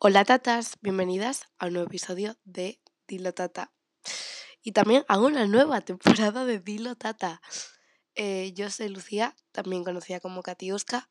Hola 0.00 0.24
tatas, 0.24 0.76
bienvenidas 0.80 1.48
a 1.58 1.66
un 1.66 1.72
nuevo 1.72 1.88
episodio 1.88 2.36
de 2.44 2.80
Dilo 3.08 3.34
Tata. 3.34 3.72
Y 4.62 4.70
también 4.70 5.04
a 5.08 5.18
una 5.18 5.44
nueva 5.48 5.80
temporada 5.84 6.44
de 6.44 6.60
Dilo 6.60 6.94
Tata. 6.94 7.42
Eh, 8.14 8.52
yo 8.54 8.70
soy 8.70 8.90
Lucía, 8.90 9.34
también 9.50 9.82
conocida 9.82 10.20
como 10.20 10.44
Katiuska, 10.44 11.10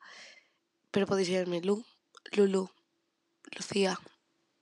pero 0.90 1.06
podéis 1.06 1.28
llamarme 1.28 1.60
Lu, 1.60 1.84
Lulu, 2.32 2.70
Lucía, 3.58 4.00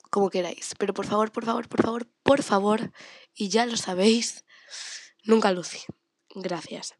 como 0.09 0.32
queráis. 0.32 0.73
Pero 0.80 0.96
por 0.96 1.05
favor, 1.05 1.32
por 1.32 1.46
favor, 1.46 1.70
por 1.70 1.84
favor, 1.84 2.07
por 2.23 2.42
favor, 2.42 2.92
y 3.36 3.50
ya 3.50 3.68
lo 3.68 3.78
sabéis, 3.78 4.44
nunca 5.23 5.52
Lucy. 5.52 5.82
Gracias. 6.34 6.96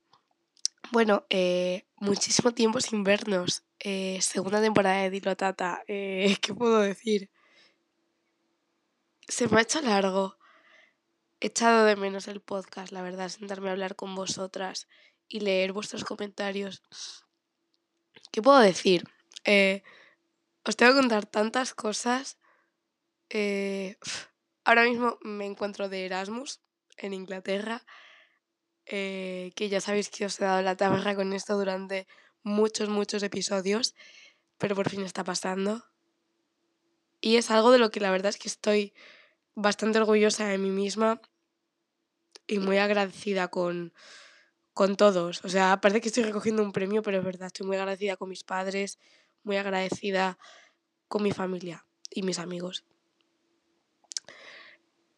Bueno, 0.92 1.26
eh, 1.32 1.88
muchísimo 1.96 2.52
tiempo 2.52 2.82
sin 2.82 3.04
vernos. 3.04 3.64
Eh, 3.88 4.20
segunda 4.20 4.60
temporada 4.62 5.04
de 5.04 5.12
Dilo 5.12 5.38
Tata. 5.38 5.84
Eh, 5.88 6.36
¿Qué 6.42 6.56
puedo 6.56 6.80
decir? 6.80 7.30
Se 9.28 9.48
me 9.48 9.60
ha 9.60 9.62
hecho 9.62 9.80
largo. 9.82 10.40
He 11.40 11.48
echado 11.48 11.86
de 11.86 11.96
menos 11.96 12.28
el 12.28 12.42
podcast, 12.42 12.92
la 12.92 13.04
verdad, 13.04 13.30
sentarme 13.30 13.70
a 13.70 13.74
hablar 13.74 13.96
con 13.96 14.16
vosotras 14.16 14.88
y 15.28 15.42
leer 15.42 15.72
vuestros 15.72 16.04
comentarios. 16.04 16.82
¿Qué 18.32 18.42
puedo 18.42 18.58
decir? 18.58 19.04
os 20.64 20.76
tengo 20.76 20.94
que 20.94 21.00
contar 21.02 21.28
tantas 21.28 21.76
cosas. 21.76 22.40
ahora 24.66 24.84
mismo 24.86 25.20
me 25.22 25.46
encuentro 25.46 25.90
de 25.90 26.08
Erasmus 26.08 26.60
en 26.98 27.14
Inglaterra 27.14 27.86
eh, 28.88 29.52
que 29.56 29.70
ya 29.70 29.82
sabéis 29.82 30.10
que 30.10 30.26
os 30.26 30.40
he 30.40 30.46
dado 30.46 30.62
la 30.62 30.76
tabarra 30.76 31.16
con 31.16 31.34
esto 31.34 31.58
durante 31.58 32.08
muchos, 32.46 32.88
muchos 32.88 33.24
episodios, 33.24 33.96
pero 34.58 34.76
por 34.76 34.90
fin 34.90 35.02
está 35.02 35.24
pasando. 35.24 35.84
Y 37.20 37.38
es 37.38 37.50
algo 37.52 37.72
de 37.72 37.80
lo 37.80 37.90
que 37.90 38.00
la 38.00 38.12
verdad 38.12 38.30
es 38.30 38.38
que 38.38 38.48
estoy 38.48 38.94
bastante 39.56 39.98
orgullosa 39.98 40.46
de 40.48 40.58
mí 40.58 40.70
misma 40.70 41.20
y 42.46 42.60
muy 42.60 42.78
agradecida 42.78 43.48
con, 43.48 43.94
con 44.74 44.96
todos. 44.96 45.44
O 45.44 45.50
sea, 45.50 45.82
parece 45.82 46.02
que 46.02 46.10
estoy 46.10 46.24
recogiendo 46.24 46.62
un 46.62 46.72
premio, 46.72 47.02
pero 47.02 47.18
es 47.18 47.26
verdad, 47.26 47.48
estoy 47.48 47.66
muy 47.66 47.78
agradecida 47.78 48.16
con 48.16 48.30
mis 48.30 48.44
padres, 48.44 49.00
muy 49.44 49.58
agradecida 49.58 50.38
con 51.08 51.24
mi 51.24 51.32
familia 51.32 51.86
y 52.12 52.22
mis 52.22 52.38
amigos. 52.38 52.86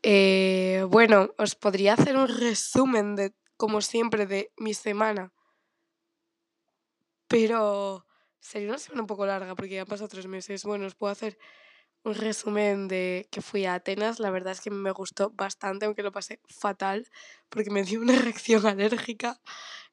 Eh, 0.02 0.86
bueno, 0.90 1.34
os 1.38 1.56
podría 1.56 1.94
hacer 1.94 2.16
un 2.16 2.30
resumen 2.30 3.16
de 3.16 3.34
como 3.58 3.82
siempre, 3.82 4.28
de 4.28 4.52
mi 4.56 4.74
semana. 4.74 5.34
Pero 7.28 8.06
sería 8.40 8.70
una 8.70 8.78
semana 8.80 9.02
un 9.02 9.08
poco 9.08 9.26
larga 9.26 9.56
porque 9.56 9.76
ya 9.76 9.82
han 9.82 9.88
pasado 9.88 10.08
tres 10.10 10.28
meses. 10.28 10.64
Bueno, 10.64 10.86
os 10.86 10.96
puedo 10.96 11.12
hacer 11.12 11.38
un 12.04 12.16
resumen 12.16 12.88
de 12.88 13.28
que 13.32 13.42
fui 13.42 13.66
a 13.66 13.76
Atenas. 13.76 14.20
La 14.20 14.32
verdad 14.32 14.54
es 14.54 14.62
que 14.62 14.72
me 14.72 14.92
gustó 14.92 15.32
bastante, 15.32 15.86
aunque 15.86 16.04
lo 16.04 16.12
pasé 16.12 16.40
fatal, 16.48 17.08
porque 17.50 17.70
me 17.72 17.84
dio 17.84 18.02
una 18.02 18.16
reacción 18.18 18.66
alérgica. 18.68 19.42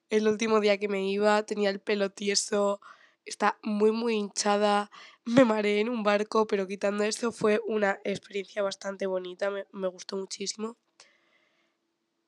El 0.09 0.27
último 0.27 0.59
día 0.61 0.77
que 0.77 0.87
me 0.87 1.09
iba 1.09 1.43
tenía 1.45 1.69
el 1.69 1.81
pelo 1.81 2.11
tieso, 2.11 2.79
está 3.25 3.59
muy, 3.63 3.91
muy 3.91 4.15
hinchada. 4.15 4.91
Me 5.25 5.45
mareé 5.45 5.81
en 5.81 5.89
un 5.89 6.03
barco, 6.03 6.47
pero 6.47 6.67
quitando 6.67 7.03
eso 7.03 7.31
fue 7.31 7.61
una 7.67 7.99
experiencia 8.03 8.63
bastante 8.63 9.07
bonita, 9.07 9.49
me, 9.51 9.65
me 9.71 9.87
gustó 9.87 10.17
muchísimo. 10.17 10.77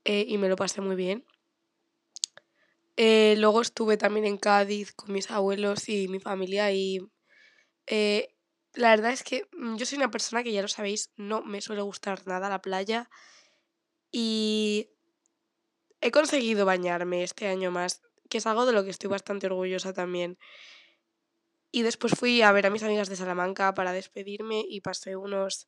Eh, 0.05 0.25
y 0.27 0.37
me 0.37 0.49
lo 0.49 0.55
pasé 0.55 0.81
muy 0.81 0.95
bien. 0.95 1.25
Eh, 2.97 3.35
luego 3.37 3.61
estuve 3.61 3.95
también 3.95 4.25
en 4.25 4.37
Cádiz 4.37 4.91
con 4.93 5.13
mis 5.13 5.29
abuelos 5.29 5.87
y 5.87 6.07
mi 6.07 6.19
familia 6.19 6.71
y 6.71 6.99
eh, 7.87 8.35
la 8.73 8.89
verdad 8.91 9.11
es 9.11 9.23
que 9.23 9.47
mm, 9.53 9.75
yo 9.77 9.85
soy 9.85 9.97
una 9.99 10.11
persona 10.11 10.43
que 10.43 10.51
ya 10.51 10.63
lo 10.63 10.67
sabéis, 10.67 11.11
no 11.15 11.43
me 11.43 11.61
suele 11.61 11.83
gustar 11.83 12.25
nada 12.27 12.49
la 12.49 12.61
playa 12.61 13.09
y 14.11 14.89
he 16.01 16.11
conseguido 16.11 16.65
bañarme 16.65 17.23
este 17.23 17.47
año 17.47 17.71
más, 17.71 18.01
que 18.29 18.39
es 18.39 18.47
algo 18.47 18.65
de 18.65 18.73
lo 18.73 18.83
que 18.83 18.89
estoy 18.89 19.09
bastante 19.09 19.47
orgullosa 19.47 19.93
también. 19.93 20.37
Y 21.71 21.83
después 21.83 22.13
fui 22.17 22.41
a 22.41 22.51
ver 22.51 22.65
a 22.65 22.69
mis 22.69 22.83
amigas 22.83 23.09
de 23.09 23.15
Salamanca 23.15 23.73
para 23.73 23.91
despedirme 23.93 24.63
y 24.67 24.81
pasé 24.81 25.15
unos 25.15 25.67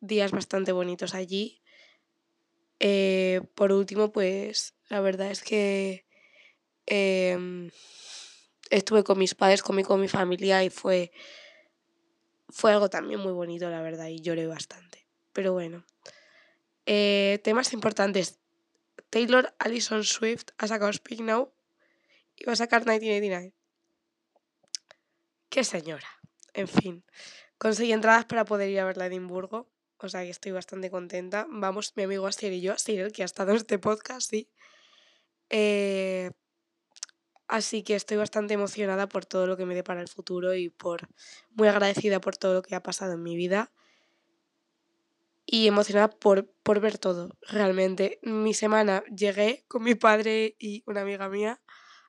días 0.00 0.30
bastante 0.32 0.72
bonitos 0.72 1.14
allí. 1.14 1.62
Eh, 2.78 3.40
por 3.54 3.72
último, 3.72 4.12
pues 4.12 4.74
la 4.88 5.00
verdad 5.00 5.30
es 5.30 5.42
que 5.42 6.06
em, 6.90 7.70
estuve 8.68 9.02
con 9.02 9.18
mis 9.18 9.34
padres, 9.34 9.62
comí 9.62 9.82
con 9.82 10.00
mi 10.00 10.08
familia 10.08 10.62
y 10.62 10.68
fue, 10.68 11.12
fue 12.50 12.72
algo 12.72 12.90
también 12.90 13.20
muy 13.20 13.32
bonito, 13.32 13.70
la 13.70 13.80
verdad, 13.80 14.08
y 14.08 14.20
lloré 14.20 14.46
bastante. 14.46 15.06
Pero 15.32 15.54
bueno. 15.54 15.86
Eh, 16.84 17.40
temas 17.42 17.72
importantes. 17.72 18.38
Taylor 19.08 19.54
Allison 19.58 20.04
Swift 20.04 20.48
ha 20.58 20.66
sacado 20.66 20.92
Speak 20.92 21.20
Now 21.20 21.52
y 22.36 22.44
va 22.44 22.52
a 22.52 22.56
sacar 22.56 22.82
1989. 22.82 23.54
Qué 25.48 25.64
señora. 25.64 26.08
En 26.52 26.68
fin. 26.68 27.04
Conseguí 27.56 27.92
entradas 27.92 28.26
para 28.26 28.44
poder 28.44 28.68
ir 28.68 28.80
a 28.80 28.84
verla 28.84 29.04
a 29.04 29.06
Edimburgo 29.06 29.68
o 30.02 30.08
sea 30.08 30.22
que 30.22 30.30
estoy 30.30 30.52
bastante 30.52 30.90
contenta. 30.90 31.46
Vamos, 31.50 31.92
mi 31.96 32.04
amigo 32.04 32.26
Asier 32.26 32.52
y 32.52 32.60
yo, 32.60 32.72
Asier, 32.72 33.12
que 33.12 33.22
ha 33.22 33.26
estado 33.26 33.50
en 33.50 33.58
este 33.58 33.78
podcast, 33.78 34.30
sí. 34.30 34.48
Eh, 35.50 36.30
así 37.50 37.82
que 37.82 37.96
estoy 37.96 38.16
bastante 38.16 38.54
emocionada 38.54 39.08
por 39.08 39.26
todo 39.26 39.46
lo 39.46 39.56
que 39.56 39.66
me 39.66 39.74
dé 39.74 39.82
para 39.82 40.00
el 40.00 40.08
futuro 40.08 40.54
y 40.54 40.70
por 40.70 41.08
muy 41.50 41.68
agradecida 41.68 42.20
por 42.20 42.36
todo 42.36 42.54
lo 42.54 42.62
que 42.62 42.76
ha 42.76 42.82
pasado 42.82 43.14
en 43.14 43.22
mi 43.22 43.36
vida. 43.36 43.72
Y 45.44 45.66
emocionada 45.66 46.10
por, 46.10 46.48
por 46.62 46.78
ver 46.78 46.98
todo, 46.98 47.36
realmente. 47.42 48.20
Mi 48.22 48.54
semana 48.54 49.02
llegué 49.06 49.64
con 49.66 49.82
mi 49.82 49.96
padre 49.96 50.54
y 50.60 50.84
una 50.86 51.00
amiga 51.00 51.28
mía 51.28 51.60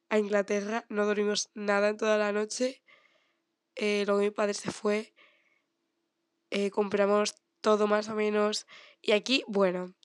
a 0.10 0.20
Inglaterra, 0.20 0.86
no 0.90 1.08
dormimos 1.08 1.50
nada 1.56 1.90
en 1.90 1.98
toda 1.98 2.20
la 2.20 2.32
noche. 2.32 2.84
Eh, 3.76 4.04
luego 4.06 4.22
mi 4.22 4.30
padre 4.30 4.54
se 4.54 4.72
fue, 4.72 5.16
eh, 6.52 6.70
compramos 6.70 7.34
todo 7.62 7.88
más 7.88 8.10
o 8.10 8.16
menos. 8.16 8.68
Y 9.02 9.14
aquí, 9.14 9.44
bueno, 9.48 9.96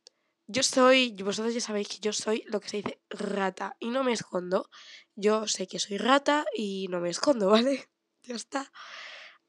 yo 0.49 0.63
soy, 0.63 1.13
vosotros 1.23 1.55
ya 1.55 1.61
sabéis 1.61 1.89
que 1.89 1.99
yo 1.99 2.13
soy 2.13 2.45
lo 2.47 2.61
que 2.61 2.69
se 2.69 2.77
dice 2.79 3.01
rata 3.11 3.77
y 3.81 3.91
no 3.91 4.05
me 4.05 4.13
escondo. 4.13 4.71
Yo 5.17 5.49
sé 5.49 5.67
que 5.67 5.79
soy 5.79 5.99
rata 5.99 6.45
y 6.55 6.87
no 6.89 7.01
me 7.01 7.11
escondo, 7.11 7.51
¿vale? 7.51 7.89
Ya 8.23 8.35
está. 8.35 8.73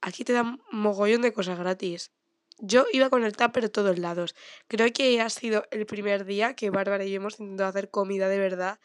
Aquí 0.01 0.23
te 0.23 0.33
dan 0.33 0.61
mogollón 0.71 1.21
de 1.21 1.33
cosas 1.33 1.59
gratis. 1.59 2.11
Yo 2.59 2.85
iba 2.91 3.09
con 3.09 3.23
el 3.23 3.37
tupper 3.37 3.69
todos 3.69 3.99
lados. 3.99 4.35
Creo 4.67 4.91
que 4.91 5.21
ha 5.21 5.29
sido 5.29 5.65
el 5.69 5.85
primer 5.85 6.25
día 6.25 6.55
que 6.55 6.71
Bárbara 6.71 7.05
y 7.05 7.11
yo 7.11 7.17
hemos 7.17 7.39
intentado 7.39 7.69
hacer 7.69 7.91
comida 7.91 8.29
de 8.29 8.39
verdad. 8.39 8.79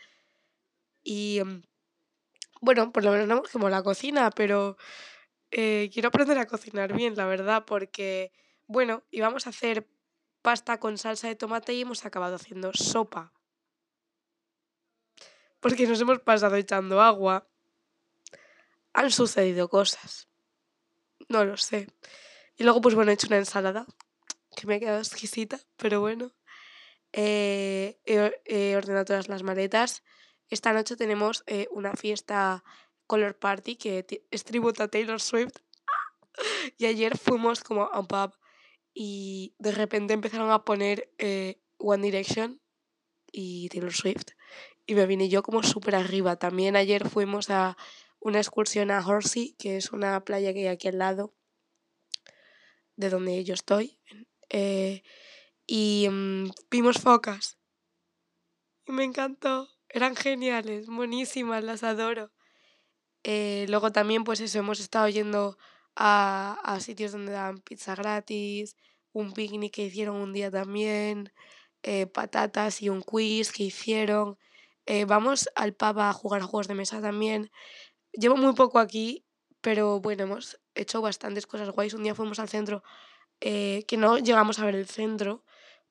Y 1.02 1.40
mm, 1.42 1.62
bueno, 2.60 2.92
por 2.92 3.04
lo 3.04 3.12
menos 3.12 3.28
no 3.28 3.42
como 3.50 3.70
la 3.70 3.82
cocina, 3.82 4.30
pero 4.30 4.76
eh, 5.50 5.90
quiero 5.92 6.08
aprender 6.08 6.38
a 6.38 6.46
cocinar 6.46 6.94
bien, 6.94 7.16
la 7.16 7.26
verdad, 7.26 7.64
porque 7.66 8.32
bueno, 8.66 9.04
íbamos 9.10 9.46
a 9.46 9.50
hacer 9.50 9.86
pasta 10.42 10.78
con 10.78 10.98
salsa 10.98 11.28
de 11.28 11.36
tomate 11.36 11.72
y 11.72 11.82
hemos 11.82 12.04
acabado 12.04 12.36
haciendo 12.36 12.72
sopa. 12.74 13.32
Porque 15.60 15.86
nos 15.86 16.00
hemos 16.00 16.20
pasado 16.20 16.56
echando 16.56 17.00
agua. 17.00 17.48
Han 18.92 19.10
sucedido 19.10 19.68
cosas. 19.68 20.28
No 21.28 21.44
lo 21.44 21.56
sé. 21.56 21.88
Y 22.56 22.64
luego, 22.64 22.80
pues 22.80 22.94
bueno, 22.94 23.10
he 23.10 23.14
hecho 23.14 23.28
una 23.28 23.38
ensalada 23.38 23.86
que 24.56 24.66
me 24.66 24.74
ha 24.74 24.80
quedado 24.80 24.98
exquisita, 24.98 25.60
pero 25.76 26.00
bueno. 26.00 26.32
Eh, 27.12 28.00
he, 28.04 28.76
ordenado 28.76 29.04
todas 29.04 29.28
las 29.28 29.42
maletas. 29.42 30.02
Esta 30.48 30.72
noche 30.72 30.96
tenemos 30.96 31.44
eh, 31.46 31.68
una 31.70 31.94
fiesta 31.94 32.64
Color 33.06 33.38
Party 33.38 33.76
que 33.76 34.26
es 34.30 34.44
tributo 34.44 34.82
a 34.82 34.88
Taylor 34.88 35.20
Swift. 35.20 35.56
Y 36.78 36.86
ayer 36.86 37.18
fuimos 37.18 37.62
como 37.62 37.84
a 37.84 38.00
un 38.00 38.06
pub 38.06 38.32
y 38.94 39.54
de 39.58 39.72
repente 39.72 40.14
empezaron 40.14 40.50
a 40.50 40.64
poner 40.64 41.12
eh, 41.18 41.60
One 41.78 42.02
Direction 42.02 42.60
y 43.30 43.68
Taylor 43.68 43.92
Swift 43.92 44.32
y 44.86 44.94
me 44.94 45.06
vine 45.06 45.28
yo 45.28 45.42
como 45.42 45.62
súper 45.62 45.94
arriba. 45.94 46.36
También 46.36 46.76
ayer 46.76 47.08
fuimos 47.08 47.50
a 47.50 47.76
una 48.20 48.38
excursión 48.38 48.90
a 48.90 49.04
Horsey, 49.06 49.54
que 49.58 49.76
es 49.76 49.92
una 49.92 50.24
playa 50.24 50.52
que 50.52 50.60
hay 50.60 50.66
aquí 50.68 50.88
al 50.88 50.98
lado 50.98 51.34
de 52.96 53.10
donde 53.10 53.42
yo 53.44 53.54
estoy. 53.54 53.98
Eh, 54.48 55.02
y 55.66 56.08
mm, 56.10 56.50
vimos 56.70 56.98
focas. 56.98 57.58
Y 58.86 58.92
me 58.92 59.04
encantó. 59.04 59.68
Eran 59.88 60.16
geniales, 60.16 60.86
buenísimas, 60.86 61.64
las 61.64 61.82
adoro. 61.82 62.32
Eh, 63.24 63.66
luego 63.68 63.92
también, 63.92 64.24
pues 64.24 64.40
eso, 64.40 64.58
hemos 64.58 64.80
estado 64.80 65.08
yendo 65.08 65.58
a, 65.96 66.58
a 66.64 66.80
sitios 66.80 67.12
donde 67.12 67.32
dan 67.32 67.58
pizza 67.58 67.94
gratis, 67.94 68.76
un 69.12 69.32
picnic 69.32 69.74
que 69.74 69.84
hicieron 69.86 70.16
un 70.16 70.32
día 70.32 70.50
también, 70.50 71.32
eh, 71.82 72.06
patatas 72.06 72.82
y 72.82 72.88
un 72.88 73.02
quiz 73.02 73.52
que 73.52 73.64
hicieron. 73.64 74.38
Eh, 74.86 75.04
vamos 75.04 75.48
al 75.54 75.74
pub 75.74 75.98
a 76.00 76.12
jugar 76.12 76.42
juegos 76.42 76.68
de 76.68 76.74
mesa 76.74 77.00
también. 77.00 77.50
Llevo 78.12 78.36
muy 78.36 78.54
poco 78.54 78.78
aquí, 78.78 79.24
pero 79.60 80.00
bueno, 80.00 80.24
hemos 80.24 80.60
hecho 80.74 81.00
bastantes 81.02 81.46
cosas 81.46 81.70
guays. 81.70 81.94
Un 81.94 82.04
día 82.04 82.14
fuimos 82.14 82.38
al 82.38 82.48
centro, 82.48 82.82
eh, 83.40 83.84
que 83.88 83.96
no 83.96 84.18
llegamos 84.18 84.58
a 84.58 84.64
ver 84.66 84.74
el 84.76 84.86
centro 84.86 85.44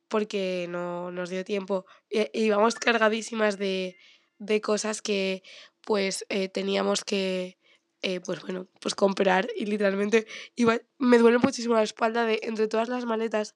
porque 0.07 0.68
no 0.69 1.12
nos 1.12 1.30
dio 1.30 1.44
tiempo. 1.45 1.86
Íbamos 2.33 2.75
cargadísimas 2.75 3.57
de, 3.57 3.98
de 4.39 4.62
cosas 4.62 5.01
que 5.01 5.44
pues 5.86 6.25
teníamos 6.53 7.03
que, 7.06 7.57
eh, 8.01 8.19
pues 8.21 8.42
bueno, 8.42 8.68
pues 8.81 8.95
comprar 8.95 9.48
y 9.56 9.65
literalmente 9.65 10.27
iba, 10.56 10.80
me 10.98 11.18
duele 11.19 11.38
muchísimo 11.39 11.75
la 11.75 11.83
espalda 11.83 12.25
de 12.25 12.39
entre 12.44 12.68
todas 12.68 12.89
las 12.89 13.06
maletas 13.06 13.56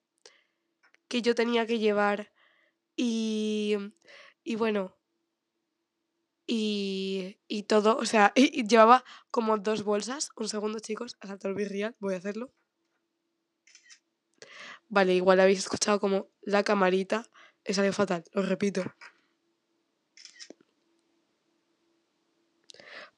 que 1.08 1.22
yo 1.22 1.34
tenía 1.34 1.66
que 1.66 1.78
llevar 1.78 2.32
y, 2.96 3.76
y 4.44 4.56
bueno, 4.56 4.96
y, 6.46 7.38
y 7.48 7.64
todo, 7.64 7.96
o 7.98 8.04
sea, 8.04 8.32
llevaba 8.68 9.04
como 9.30 9.58
dos 9.58 9.82
bolsas. 9.84 10.30
Un 10.36 10.48
segundo, 10.48 10.78
chicos, 10.80 11.16
a 11.20 11.26
saltar 11.26 11.54
virreal, 11.54 11.96
voy 12.00 12.14
a 12.14 12.18
hacerlo. 12.18 12.52
Vale, 14.88 15.14
igual 15.14 15.40
habéis 15.40 15.60
escuchado 15.60 16.00
como 16.00 16.28
la 16.42 16.62
camarita. 16.62 17.24
Es 17.64 17.76
salido 17.76 17.92
fatal, 17.92 18.24
lo 18.32 18.42
repito. 18.42 18.82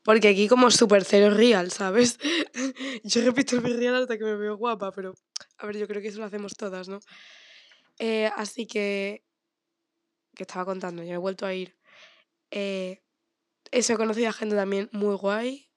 Porque 0.08 0.28
aquí 0.28 0.48
como 0.48 0.70
super 0.70 1.04
cero 1.04 1.28
real, 1.28 1.70
¿sabes? 1.70 2.18
yo 3.04 3.20
repito 3.20 3.56
el 3.56 3.76
real 3.76 3.94
hasta 3.94 4.16
que 4.16 4.24
me 4.24 4.36
veo 4.36 4.56
guapa, 4.56 4.90
pero 4.90 5.12
a 5.58 5.66
ver, 5.66 5.76
yo 5.76 5.86
creo 5.86 6.00
que 6.00 6.08
eso 6.08 6.18
lo 6.18 6.24
hacemos 6.24 6.54
todas, 6.56 6.88
¿no? 6.88 6.98
Eh, 7.98 8.30
así 8.34 8.66
que... 8.66 9.22
Que 10.34 10.44
estaba 10.44 10.64
contando, 10.64 11.02
ya 11.02 11.12
he 11.12 11.18
vuelto 11.18 11.44
a 11.44 11.52
ir. 11.52 11.76
Eh, 12.50 13.02
eso, 13.70 13.92
he 13.92 13.96
conocido 13.98 14.30
a 14.30 14.32
gente 14.32 14.56
también 14.56 14.88
muy 14.92 15.14
guay. 15.14 15.68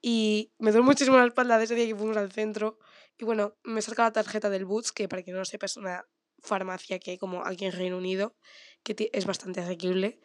Y 0.00 0.52
me 0.60 0.70
duele 0.70 0.86
muchísimo 0.86 1.16
la 1.16 1.26
espalda 1.26 1.58
de 1.58 1.64
ese 1.64 1.74
día 1.74 1.86
que 1.86 1.96
fuimos 1.96 2.16
al 2.16 2.30
centro. 2.30 2.78
Y 3.18 3.24
bueno, 3.24 3.56
me 3.64 3.82
saca 3.82 4.04
la 4.04 4.12
tarjeta 4.12 4.48
del 4.48 4.64
Boots, 4.64 4.92
que 4.92 5.08
para 5.08 5.24
quien 5.24 5.34
no 5.34 5.40
lo 5.40 5.44
sepa 5.44 5.66
es 5.66 5.76
una 5.76 6.06
farmacia 6.38 7.00
que 7.00 7.10
hay 7.10 7.18
como 7.18 7.44
aquí 7.44 7.64
en 7.64 7.72
Reino 7.72 7.98
Unido, 7.98 8.36
que 8.84 9.10
es 9.12 9.26
bastante 9.26 9.60
asequible. 9.60 10.20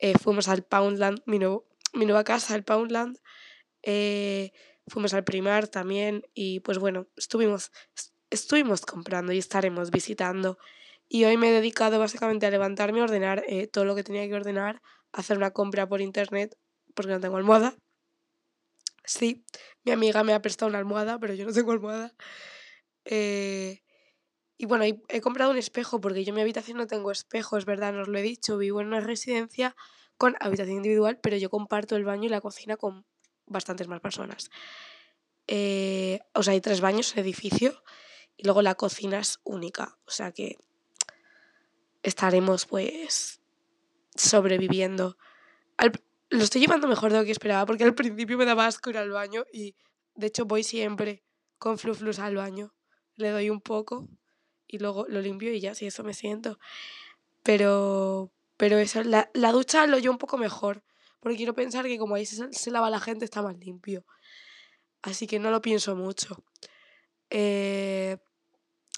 Eh, 0.00 0.14
fuimos 0.18 0.48
al 0.48 0.64
Poundland, 0.64 1.20
mi, 1.26 1.38
nuevo, 1.38 1.69
mi 1.92 2.06
nueva 2.06 2.24
casa, 2.24 2.54
el 2.54 2.64
Poundland. 2.64 3.18
Eh, 3.82 4.52
fuimos 4.86 5.14
al 5.14 5.24
Primar 5.24 5.68
también 5.68 6.22
y 6.34 6.60
pues 6.60 6.78
bueno, 6.78 7.06
estuvimos, 7.16 7.70
estuvimos 8.30 8.82
comprando 8.82 9.32
y 9.32 9.38
estaremos 9.38 9.90
visitando. 9.90 10.58
Y 11.08 11.24
hoy 11.24 11.36
me 11.36 11.48
he 11.48 11.52
dedicado 11.52 11.98
básicamente 11.98 12.46
a 12.46 12.50
levantarme, 12.50 13.00
a 13.00 13.04
ordenar 13.04 13.44
eh, 13.48 13.66
todo 13.66 13.84
lo 13.84 13.94
que 13.94 14.04
tenía 14.04 14.26
que 14.28 14.34
ordenar, 14.34 14.80
hacer 15.12 15.36
una 15.36 15.50
compra 15.50 15.88
por 15.88 16.00
internet 16.00 16.56
porque 16.94 17.12
no 17.12 17.20
tengo 17.20 17.36
almohada. 17.36 17.74
Sí, 19.04 19.44
mi 19.84 19.92
amiga 19.92 20.22
me 20.22 20.34
ha 20.34 20.42
prestado 20.42 20.68
una 20.68 20.78
almohada, 20.78 21.18
pero 21.18 21.34
yo 21.34 21.44
no 21.44 21.52
tengo 21.52 21.72
almohada. 21.72 22.14
Eh, 23.04 23.82
y 24.56 24.66
bueno, 24.66 24.84
he, 24.84 25.20
comprado 25.20 25.50
un 25.50 25.58
espejo 25.58 26.00
porque 26.00 26.22
yo 26.22 26.30
en 26.30 26.36
mi 26.36 26.42
habitación 26.42 26.76
no 26.76 26.86
tengo 26.86 27.10
espejo, 27.10 27.56
es 27.56 27.64
verdad, 27.64 27.92
no 27.92 28.02
os 28.02 28.08
lo 28.08 28.18
he 28.18 28.22
dicho. 28.22 28.58
Vivo 28.58 28.80
en 28.80 28.88
una 28.88 29.00
residencia 29.00 29.74
con 30.20 30.36
habitación 30.38 30.76
individual, 30.76 31.18
pero 31.18 31.38
yo 31.38 31.48
comparto 31.48 31.96
el 31.96 32.04
baño 32.04 32.26
y 32.26 32.28
la 32.28 32.42
cocina 32.42 32.76
con 32.76 33.06
bastantes 33.46 33.88
más 33.88 34.02
personas. 34.02 34.50
Eh, 35.46 36.20
o 36.34 36.42
sea, 36.42 36.52
hay 36.52 36.60
tres 36.60 36.82
baños 36.82 37.14
en 37.14 37.20
edificio 37.20 37.82
y 38.36 38.44
luego 38.44 38.60
la 38.60 38.74
cocina 38.74 39.18
es 39.18 39.40
única. 39.44 39.96
O 40.06 40.10
sea 40.10 40.30
que 40.30 40.58
estaremos 42.02 42.66
pues 42.66 43.40
sobreviviendo. 44.14 45.16
lo 46.28 46.44
estoy 46.44 46.60
llevando 46.60 46.86
mejor 46.86 47.12
de 47.12 47.20
lo 47.20 47.24
que 47.24 47.32
esperaba 47.32 47.64
porque 47.64 47.84
al 47.84 47.94
principio 47.94 48.36
me 48.36 48.44
daba 48.44 48.66
asco 48.66 48.90
ir 48.90 48.98
al 48.98 49.08
baño 49.08 49.46
y 49.50 49.74
de 50.16 50.26
hecho 50.26 50.44
voy 50.44 50.64
siempre 50.64 51.24
con 51.56 51.78
fluflus 51.78 52.18
al 52.18 52.36
baño. 52.36 52.74
Le 53.16 53.30
doy 53.30 53.48
un 53.48 53.62
poco 53.62 54.06
y 54.66 54.80
luego 54.80 55.06
lo 55.08 55.22
limpio 55.22 55.50
y 55.50 55.60
ya, 55.60 55.74
si 55.74 55.86
eso 55.86 56.04
me 56.04 56.12
siento. 56.12 56.58
Pero, 57.42 58.30
pero 58.60 58.76
eso, 58.76 59.02
la, 59.02 59.30
la 59.32 59.52
ducha 59.52 59.86
lo 59.86 59.96
yo 59.96 60.10
un 60.10 60.18
poco 60.18 60.36
mejor 60.36 60.84
porque 61.18 61.38
quiero 61.38 61.54
pensar 61.54 61.86
que 61.86 61.96
como 61.96 62.14
ahí 62.14 62.26
se, 62.26 62.52
se 62.52 62.70
lava 62.70 62.90
la 62.90 63.00
gente 63.00 63.24
está 63.24 63.40
más 63.40 63.56
limpio. 63.56 64.04
Así 65.00 65.26
que 65.26 65.38
no 65.38 65.50
lo 65.50 65.62
pienso 65.62 65.96
mucho. 65.96 66.44
Eh, 67.30 68.18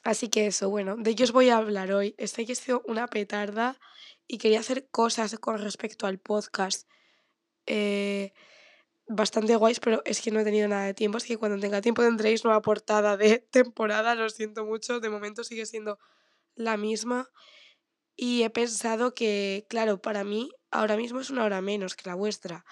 así 0.02 0.28
que 0.28 0.48
eso, 0.48 0.68
bueno, 0.68 0.96
de 0.96 1.14
qué 1.14 1.22
os 1.22 1.30
voy 1.30 1.50
a 1.50 1.58
hablar 1.58 1.92
hoy. 1.92 2.16
Estoy 2.18 2.44
que 2.44 2.56
sido 2.56 2.82
una 2.86 3.06
petarda 3.06 3.78
y 4.26 4.38
quería 4.38 4.58
hacer 4.58 4.88
cosas 4.90 5.38
con 5.38 5.58
respecto 5.58 6.08
al 6.08 6.18
podcast. 6.18 6.88
Eh, 7.66 8.32
bastante 9.06 9.54
guays, 9.54 9.78
pero 9.78 10.02
es 10.04 10.20
que 10.20 10.32
no 10.32 10.40
he 10.40 10.44
tenido 10.44 10.66
nada 10.66 10.86
de 10.86 10.94
tiempo. 10.94 11.18
Así 11.18 11.28
que 11.28 11.38
cuando 11.38 11.60
tenga 11.60 11.80
tiempo 11.80 12.02
tendréis 12.02 12.42
nueva 12.42 12.62
portada 12.62 13.16
de 13.16 13.38
temporada. 13.52 14.16
Lo 14.16 14.28
siento 14.28 14.64
mucho. 14.64 14.98
De 14.98 15.08
momento 15.08 15.44
sigue 15.44 15.66
siendo 15.66 16.00
la 16.56 16.76
misma. 16.76 17.30
Y 18.16 18.42
he 18.42 18.50
pensado 18.50 19.14
que, 19.14 19.66
claro, 19.68 20.00
para 20.00 20.24
mí 20.24 20.50
ahora 20.70 20.96
mismo 20.96 21.20
es 21.20 21.30
una 21.30 21.44
hora 21.44 21.60
menos 21.60 21.94
que 21.94 22.08
la 22.08 22.14
vuestra. 22.14 22.64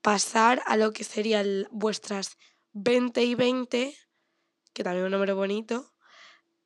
Pasar 0.00 0.62
a 0.66 0.76
lo 0.76 0.92
que 0.92 1.04
serían 1.04 1.68
vuestras 1.70 2.38
20 2.72 3.22
y 3.22 3.34
20, 3.34 3.96
que 4.72 4.84
también 4.84 5.04
es 5.04 5.06
un 5.06 5.12
número 5.12 5.36
bonito, 5.36 5.92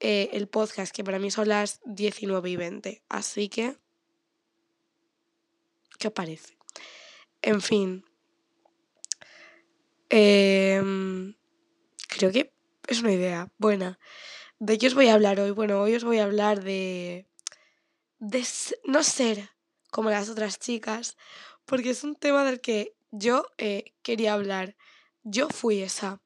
eh, 0.01 0.31
el 0.33 0.49
podcast, 0.49 0.95
que 0.95 1.05
para 1.05 1.19
mí 1.19 1.31
son 1.31 1.49
las 1.49 1.81
19 1.85 2.51
y 2.51 2.57
20. 2.57 3.03
Así 3.09 3.49
que, 3.49 3.77
¿qué 5.99 6.11
parece? 6.11 6.57
En 7.43 7.61
fin. 7.61 8.05
Em, 10.09 11.35
creo 12.09 12.31
que 12.31 12.53
es 12.87 13.01
una 13.01 13.13
idea 13.13 13.51
buena. 13.59 13.99
¿De 14.59 14.79
qué 14.79 14.87
os 14.87 14.95
voy 14.95 15.09
a 15.09 15.15
hablar 15.15 15.41
hoy? 15.41 15.51
Bueno, 15.51 15.81
hoy 15.81 15.95
os 15.95 16.05
voy 16.05 16.19
a 16.19 16.25
hablar 16.25 16.63
de, 16.63 17.27
de 18.19 18.45
no 18.85 19.03
ser 19.03 19.51
como 19.91 20.11
las 20.11 20.29
otras 20.29 20.59
chicas, 20.59 21.17
porque 21.65 21.91
es 21.91 22.05
un 22.05 22.17
tema 22.17 22.45
del 22.45 22.61
que 22.61 22.97
yo 23.11 23.47
eh, 23.59 23.95
quería 24.03 24.35
hablar. 24.35 24.77
Yo 25.23 25.49
fui 25.49 25.83
esa. 25.83 26.23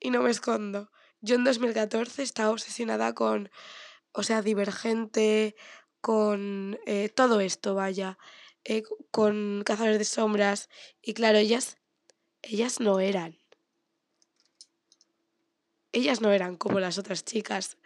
Y 0.00 0.10
no 0.10 0.22
me 0.22 0.30
escondo. 0.30 0.90
Yo 1.20 1.36
en 1.36 1.44
2014 1.44 2.22
estaba 2.22 2.50
obsesionada 2.50 3.14
con, 3.14 3.50
o 4.12 4.22
sea, 4.22 4.42
divergente, 4.42 5.54
con 6.00 6.78
eh, 6.86 7.08
todo 7.08 7.40
esto, 7.40 7.74
vaya, 7.74 8.18
eh, 8.64 8.82
con 9.10 9.62
cazadores 9.64 9.98
de 9.98 10.04
sombras. 10.04 10.68
Y 11.00 11.14
claro, 11.14 11.38
ellas, 11.38 11.76
ellas 12.42 12.80
no 12.80 12.98
eran. 12.98 13.38
Ellas 15.92 16.20
no 16.20 16.32
eran 16.32 16.56
como 16.56 16.80
las 16.80 16.98
otras 16.98 17.24
chicas. 17.24 17.76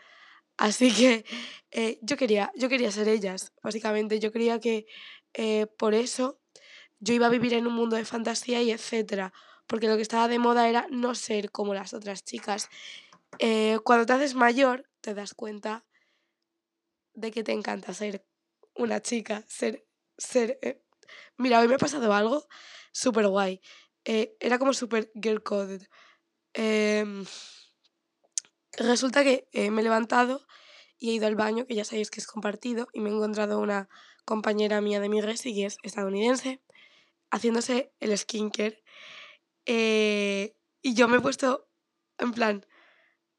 Así 0.57 0.93
que 0.93 1.25
eh, 1.71 1.99
yo, 2.03 2.17
quería, 2.17 2.53
yo 2.57 2.69
quería 2.69 2.91
ser 2.91 3.09
ellas, 3.09 3.53
básicamente. 3.63 4.19
Yo 4.21 4.33
quería 4.33 4.61
que 4.61 4.87
por 5.77 5.93
eso 5.93 6.41
yo 6.99 7.15
iba 7.15 7.27
a 7.27 7.31
vivir 7.31 7.53
en 7.53 7.67
un 7.67 7.75
mundo 7.75 7.97
de 7.97 8.05
fantasía 8.05 8.63
y 8.63 8.71
etcétera. 8.71 9.33
Porque 9.67 9.89
lo 9.89 9.97
que 9.97 10.03
estaba 10.03 10.29
de 10.29 10.39
moda 10.39 10.69
era 10.69 10.87
no 10.91 11.15
ser 11.15 11.51
como 11.51 11.75
las 11.75 11.93
otras 11.93 12.25
chicas. 12.25 12.69
Eh, 13.39 13.79
cuando 13.85 14.07
te 14.07 14.13
haces 14.15 14.35
mayor, 14.35 14.89
te 15.01 15.15
das 15.15 15.35
cuenta 15.35 15.85
de 17.15 17.31
que 17.31 17.43
te 17.43 17.53
encanta 17.53 17.95
ser 17.95 18.25
una 18.75 19.01
chica, 19.01 19.45
ser... 19.49 19.87
ser 20.17 20.59
eh, 20.63 20.83
Mira, 21.39 21.61
hoy 21.61 21.69
me 21.69 21.75
ha 21.75 21.79
pasado 21.79 22.13
algo 22.13 22.47
súper 22.93 23.27
guay. 23.29 23.61
Eh, 24.05 24.37
era 24.41 24.59
como 24.59 24.73
súper 24.73 25.11
girl 25.15 25.43
coded. 25.43 25.83
Resulta 28.79 29.25
que 29.25 29.49
me 29.71 29.81
he 29.81 29.85
levantado 29.85 30.47
y 30.99 31.11
he 31.11 31.15
ido 31.15 31.27
al 31.27 31.35
baño, 31.37 31.67
que 31.67 31.75
ya 31.75 31.85
sabéis 31.85 32.11
que 32.11 32.21
es 32.21 32.27
compartido, 32.27 32.89
y 32.93 33.01
me 33.01 33.11
he 33.11 33.13
encontrado 33.13 33.59
una 33.59 33.89
compañera 34.25 34.81
mía 34.81 35.01
de 35.01 35.09
mi 35.09 35.21
resi, 35.21 35.55
que 35.55 35.67
es 35.67 35.79
estadounidense, 35.83 36.63
haciéndose 37.31 37.93
el 38.01 38.17
skincare. 38.17 38.83
y 39.67 40.95
yo 40.95 41.09
me 41.09 41.19
he 41.19 41.21
puesto, 41.21 41.69
en 42.19 42.33
plan, 42.33 42.67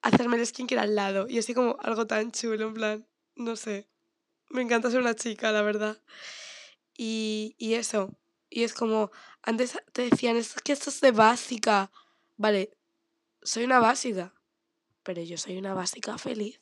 hacerme 0.01 0.37
el 0.37 0.45
skincare 0.45 0.81
al 0.81 0.95
lado. 0.95 1.27
Y 1.29 1.39
así 1.39 1.53
como 1.53 1.77
algo 1.81 2.07
tan 2.07 2.31
chulo, 2.31 2.67
en 2.67 2.73
plan, 2.73 3.07
no 3.35 3.55
sé. 3.55 3.89
Me 4.49 4.61
encanta 4.61 4.91
ser 4.91 5.01
una 5.01 5.15
chica, 5.15 5.51
la 5.51 5.61
verdad. 5.61 6.01
Y, 6.97 7.55
y 7.57 7.75
eso. 7.75 8.17
Y 8.49 8.63
es 8.63 8.73
como, 8.73 9.11
antes 9.43 9.77
te 9.93 10.09
decían, 10.09 10.37
es 10.37 10.55
que 10.63 10.73
esto 10.73 10.89
es 10.89 11.01
de 11.01 11.11
básica. 11.11 11.91
Vale, 12.37 12.77
soy 13.43 13.65
una 13.65 13.79
básica. 13.79 14.33
Pero 15.07 15.21
yo 15.21 15.37
soy 15.37 15.57
una 15.57 15.73
básica 15.73 16.17
feliz. 16.17 16.59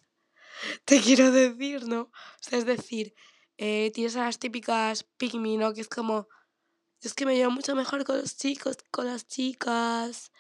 Te 0.85 1.01
quiero 1.01 1.31
decir, 1.31 1.87
¿no? 1.87 2.01
O 2.01 2.11
sea, 2.39 2.59
es 2.59 2.65
decir, 2.67 3.15
eh, 3.57 3.91
tienes 3.91 4.15
a 4.17 4.25
las 4.25 4.37
típicas 4.37 5.03
pygmy, 5.17 5.57
¿no? 5.57 5.73
Que 5.73 5.81
es 5.81 5.89
como, 5.89 6.27
es 7.01 7.15
que 7.15 7.25
me 7.25 7.35
llevo 7.35 7.49
mucho 7.49 7.75
mejor 7.75 8.03
con 8.03 8.19
los 8.19 8.37
chicos, 8.37 8.77
con 8.91 9.07
las 9.07 9.27
chicas. 9.27 10.31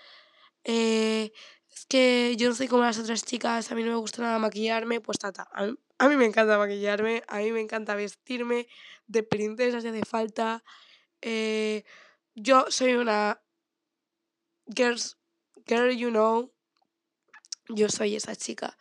Eh, 0.63 1.33
es 1.73 1.85
que 1.87 2.35
yo 2.37 2.47
no 2.47 2.53
soy 2.53 2.67
como 2.67 2.83
las 2.83 2.99
otras 2.99 3.25
chicas, 3.25 3.71
a 3.71 3.75
mí 3.75 3.81
no 3.81 3.89
me 3.89 3.97
gusta 3.97 4.21
nada 4.21 4.37
maquillarme, 4.37 5.01
pues 5.01 5.17
tata. 5.17 5.49
A 5.97 6.07
mí, 6.07 6.15
me 6.15 6.25
encanta 6.25 6.59
maquillarme, 6.59 7.23
a 7.27 7.39
mí 7.39 7.51
me 7.51 7.59
encanta 7.59 7.95
vestirme 7.95 8.67
de 9.07 9.23
princesa 9.23 9.81
si 9.81 9.87
hace 9.87 10.05
falta. 10.05 10.63
Eh, 11.23 11.85
yo 12.35 12.67
soy 12.69 12.93
una 12.93 13.41
girls, 14.67 15.17
girl, 15.65 15.89
you 15.89 16.11
know, 16.11 16.54
yo 17.69 17.89
soy 17.89 18.15
esa 18.15 18.35
chica. 18.35 18.77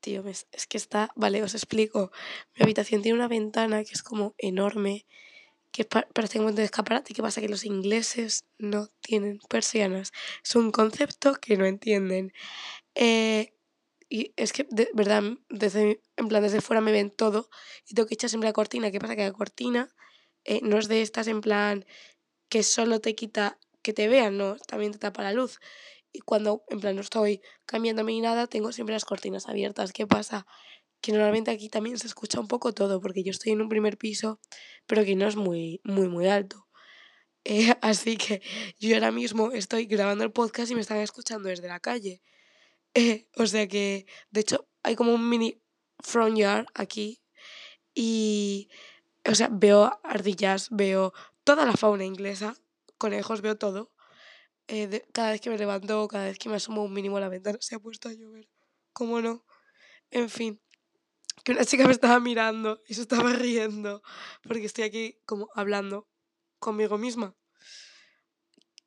Tío, 0.00 0.24
es 0.26 0.66
que 0.68 0.76
está, 0.76 1.10
vale, 1.14 1.42
os 1.42 1.54
explico. 1.54 2.10
Mi 2.56 2.64
habitación 2.64 3.02
tiene 3.02 3.16
una 3.16 3.28
ventana 3.28 3.84
que 3.84 3.92
es 3.92 4.02
como 4.02 4.34
enorme, 4.38 5.06
que 5.70 5.84
parece 5.84 6.38
como 6.38 6.50
un 6.50 6.58
escaparate. 6.58 7.14
¿Qué 7.14 7.22
pasa? 7.22 7.40
Que 7.40 7.48
los 7.48 7.64
ingleses 7.64 8.44
no 8.58 8.88
tienen 9.00 9.38
persianas. 9.48 10.12
Es 10.44 10.56
un 10.56 10.72
concepto 10.72 11.34
que 11.34 11.56
no 11.56 11.66
entienden. 11.66 12.32
Eh, 12.94 13.54
y 14.08 14.32
es 14.36 14.52
que, 14.52 14.66
de 14.70 14.90
verdad, 14.92 15.22
desde, 15.48 16.02
en 16.16 16.28
plan, 16.28 16.42
desde 16.42 16.60
fuera 16.60 16.80
me 16.80 16.92
ven 16.92 17.10
todo 17.10 17.48
y 17.88 17.94
tengo 17.94 18.06
que 18.08 18.14
echar 18.14 18.28
siempre 18.28 18.48
la 18.48 18.52
cortina. 18.52 18.90
¿Qué 18.90 19.00
pasa? 19.00 19.16
Que 19.16 19.22
la 19.22 19.32
cortina 19.32 19.88
eh, 20.44 20.60
no 20.62 20.78
es 20.78 20.88
de 20.88 21.02
estas 21.02 21.28
en 21.28 21.40
plan 21.40 21.86
que 22.48 22.62
solo 22.62 23.00
te 23.00 23.14
quita 23.14 23.58
que 23.82 23.92
te 23.92 24.08
vean, 24.08 24.36
no, 24.36 24.56
también 24.56 24.92
te 24.92 24.98
tapa 24.98 25.22
la 25.22 25.32
luz. 25.32 25.58
Y 26.12 26.20
cuando, 26.20 26.64
en 26.68 26.80
plan, 26.80 26.94
no 26.94 27.00
estoy 27.00 27.40
cambiándome 27.66 28.12
ni 28.12 28.20
nada, 28.20 28.46
tengo 28.46 28.72
siempre 28.72 28.94
las 28.94 29.04
cortinas 29.04 29.48
abiertas. 29.48 29.92
¿Qué 29.92 30.06
pasa? 30.06 30.46
Que 31.00 31.12
normalmente 31.12 31.50
aquí 31.50 31.68
también 31.68 31.98
se 31.98 32.06
escucha 32.06 32.40
un 32.40 32.48
poco 32.48 32.72
todo, 32.74 33.00
porque 33.00 33.24
yo 33.24 33.30
estoy 33.30 33.52
en 33.52 33.62
un 33.62 33.68
primer 33.68 33.98
piso, 33.98 34.40
pero 34.86 35.04
que 35.04 35.16
no 35.16 35.26
es 35.26 35.36
muy, 35.36 35.80
muy, 35.84 36.08
muy 36.08 36.28
alto. 36.28 36.66
Eh, 37.44 37.74
así 37.82 38.16
que 38.16 38.40
yo 38.78 38.94
ahora 38.94 39.10
mismo 39.10 39.50
estoy 39.50 39.86
grabando 39.86 40.22
el 40.22 40.30
podcast 40.30 40.70
y 40.70 40.76
me 40.76 40.80
están 40.80 40.98
escuchando 40.98 41.48
desde 41.48 41.68
la 41.68 41.80
calle. 41.80 42.22
Eh, 42.94 43.26
o 43.36 43.46
sea 43.46 43.66
que, 43.68 44.06
de 44.30 44.40
hecho, 44.42 44.68
hay 44.82 44.96
como 44.96 45.14
un 45.14 45.28
mini 45.28 45.60
front 46.00 46.36
yard 46.36 46.66
aquí 46.74 47.22
y, 47.94 48.68
o 49.24 49.34
sea, 49.34 49.48
veo 49.50 49.98
ardillas, 50.04 50.68
veo 50.70 51.12
toda 51.44 51.64
la 51.66 51.72
fauna 51.76 52.04
inglesa, 52.04 52.54
conejos, 52.98 53.40
veo 53.40 53.56
todo. 53.56 53.92
Eh, 54.68 55.04
cada 55.12 55.32
vez 55.32 55.40
que 55.40 55.50
me 55.50 55.58
levanto, 55.58 56.08
cada 56.08 56.24
vez 56.26 56.38
que 56.38 56.48
me 56.48 56.56
asomo 56.56 56.84
un 56.84 56.92
mínimo 56.92 57.16
a 57.16 57.20
la 57.20 57.28
ventana, 57.28 57.58
se 57.60 57.74
ha 57.74 57.78
puesto 57.78 58.08
a 58.08 58.12
llover. 58.12 58.48
¿Cómo 58.92 59.20
no? 59.20 59.44
En 60.10 60.28
fin, 60.28 60.60
que 61.44 61.52
una 61.52 61.64
chica 61.64 61.86
me 61.86 61.92
estaba 61.92 62.20
mirando 62.20 62.80
y 62.86 62.94
se 62.94 63.02
estaba 63.02 63.32
riendo 63.32 64.02
porque 64.42 64.66
estoy 64.66 64.84
aquí 64.84 65.18
como 65.24 65.48
hablando 65.54 66.08
conmigo 66.58 66.98
misma. 66.98 67.34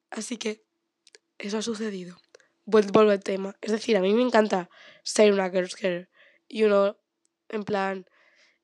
Así 0.10 0.38
que 0.38 0.64
eso 1.38 1.58
ha 1.58 1.62
sucedido. 1.62 2.18
Vuelvo 2.66 3.02
al 3.02 3.24
tema. 3.24 3.56
Es 3.62 3.72
decir, 3.72 3.98
a 3.98 4.02
mí 4.02 4.14
me 4.14 4.22
encanta 4.22 4.70
ser 5.04 5.34
una 5.34 5.50
girl's 5.50 5.76
girl. 5.76 6.10
Y 6.48 6.64
uno, 6.64 6.98
en 7.50 7.64
plan... 7.64 8.06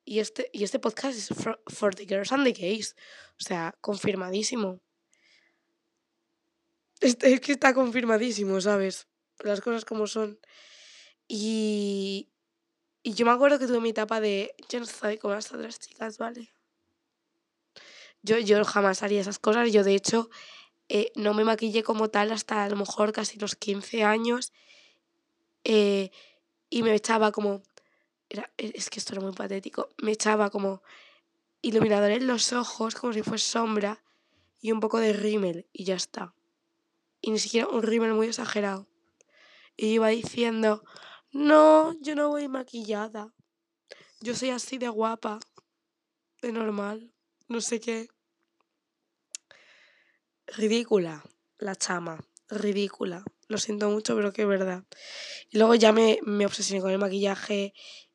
Y 0.03 0.19
este, 0.19 0.49
y 0.51 0.63
este 0.63 0.79
podcast 0.79 1.15
es 1.15 1.29
for 1.67 1.93
the 1.93 2.05
girls 2.05 2.31
and 2.31 2.43
the 2.43 2.53
gays. 2.53 2.95
O 3.39 3.43
sea, 3.43 3.75
confirmadísimo. 3.81 4.81
Es, 7.01 7.15
que 7.15 7.51
está 7.51 7.73
confirmadísimo, 7.73 8.61
¿sabes? 8.61 9.07
Las 9.39 9.59
cosas 9.59 9.85
como 9.85 10.05
son. 10.05 10.39
Y, 11.27 12.29
y 13.01 13.13
yo 13.13 13.25
me 13.25 13.31
acuerdo 13.31 13.57
que 13.57 13.65
tuve 13.65 13.79
mi 13.79 13.89
etapa 13.89 14.21
de, 14.21 14.53
yo 14.69 14.79
no 14.79 14.85
como 15.19 15.33
las 15.33 15.51
otras 15.51 15.79
chicas, 15.79 16.19
¿vale? 16.19 16.53
Yo, 18.21 18.37
yo 18.37 18.63
jamás 18.63 19.01
haría 19.01 19.19
esas 19.19 19.39
cosas. 19.39 19.71
Yo, 19.73 19.83
de 19.83 19.95
hecho, 19.95 20.29
eh, 20.89 21.11
no 21.15 21.33
me 21.33 21.43
maquillé 21.43 21.81
como 21.81 22.09
tal 22.09 22.31
hasta 22.31 22.63
a 22.63 22.69
lo 22.69 22.75
mejor 22.75 23.13
casi 23.13 23.39
los 23.39 23.55
15 23.55 24.03
años. 24.03 24.53
Eh, 25.63 26.11
y 26.69 26.83
me 26.83 26.93
echaba 26.93 27.31
como... 27.31 27.63
Era, 28.29 28.51
es 28.57 28.91
que 28.91 28.99
esto 28.99 29.13
era 29.13 29.21
muy 29.23 29.33
patético. 29.33 29.89
Me 29.97 30.11
echaba 30.11 30.51
como 30.51 30.83
iluminador 31.63 32.11
en 32.11 32.27
los 32.27 32.53
ojos, 32.53 32.93
como 32.93 33.11
si 33.11 33.23
fuese 33.23 33.47
sombra, 33.47 34.03
y 34.61 34.71
un 34.71 34.79
poco 34.79 34.99
de 34.99 35.13
rímel, 35.13 35.67
y 35.73 35.85
ya 35.85 35.95
está 35.95 36.35
y 37.21 37.31
ni 37.31 37.39
siquiera 37.39 37.67
un 37.67 37.83
rímel 37.83 38.13
muy 38.13 38.27
exagerado. 38.27 38.87
Y 39.77 39.93
iba 39.93 40.09
diciendo, 40.09 40.83
no, 41.31 41.93
yo 42.01 42.15
no 42.15 42.29
voy 42.29 42.47
maquillada. 42.47 43.33
Yo 44.19 44.35
soy 44.35 44.49
así 44.49 44.77
de 44.77 44.89
guapa, 44.89 45.39
de 46.41 46.51
normal, 46.51 47.13
no 47.47 47.61
sé 47.61 47.79
qué. 47.79 48.07
Ridícula, 50.47 51.23
la 51.57 51.75
chama, 51.75 52.19
ridícula. 52.49 53.23
Lo 53.47 53.57
siento 53.57 53.89
mucho, 53.89 54.15
pero 54.15 54.33
que 54.33 54.43
es 54.43 54.47
verdad. 54.47 54.83
Y 55.49 55.57
luego 55.57 55.75
ya 55.75 55.91
me, 55.91 56.19
me 56.23 56.45
obsesioné 56.45 56.81
con 56.81 56.91
el 56.91 56.99
maquillaje 56.99 57.73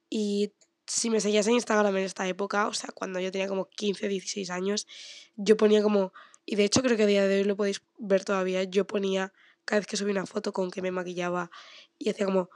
y 0.08 0.52
si 0.86 1.10
me 1.10 1.20
seguías 1.20 1.46
en 1.46 1.54
Instagram 1.54 1.96
en 1.96 2.04
esta 2.04 2.26
época, 2.28 2.68
o 2.68 2.74
sea, 2.74 2.90
cuando 2.94 3.18
yo 3.18 3.32
tenía 3.32 3.48
como 3.48 3.68
15, 3.68 4.08
16 4.08 4.50
años, 4.50 4.86
yo 5.34 5.56
ponía 5.56 5.82
como 5.82 6.12
y 6.46 6.56
de 6.56 6.64
hecho 6.64 6.82
creo 6.82 6.96
que 6.96 7.02
a 7.02 7.06
día 7.06 7.26
de 7.26 7.38
hoy 7.38 7.44
lo 7.44 7.56
podéis 7.56 7.82
ver 7.98 8.24
todavía. 8.24 8.62
Yo 8.64 8.86
ponía 8.86 9.32
cada 9.64 9.80
vez 9.80 9.86
que 9.86 9.96
subía 9.96 10.12
una 10.12 10.26
foto 10.26 10.52
con 10.52 10.70
que 10.70 10.80
me 10.80 10.92
maquillaba 10.92 11.50
y 11.98 12.08
hacía 12.10 12.26
como 12.26 12.48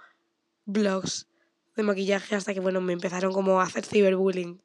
vlogs 0.65 1.29
de 1.77 1.83
maquillaje 1.83 2.37
hasta 2.37 2.55
que, 2.55 2.61
bueno, 2.61 2.81
me 2.81 2.93
empezaron 2.93 3.33
como 3.33 3.61
a 3.61 3.65
hacer 3.65 3.85
ciberbullying. 3.85 4.63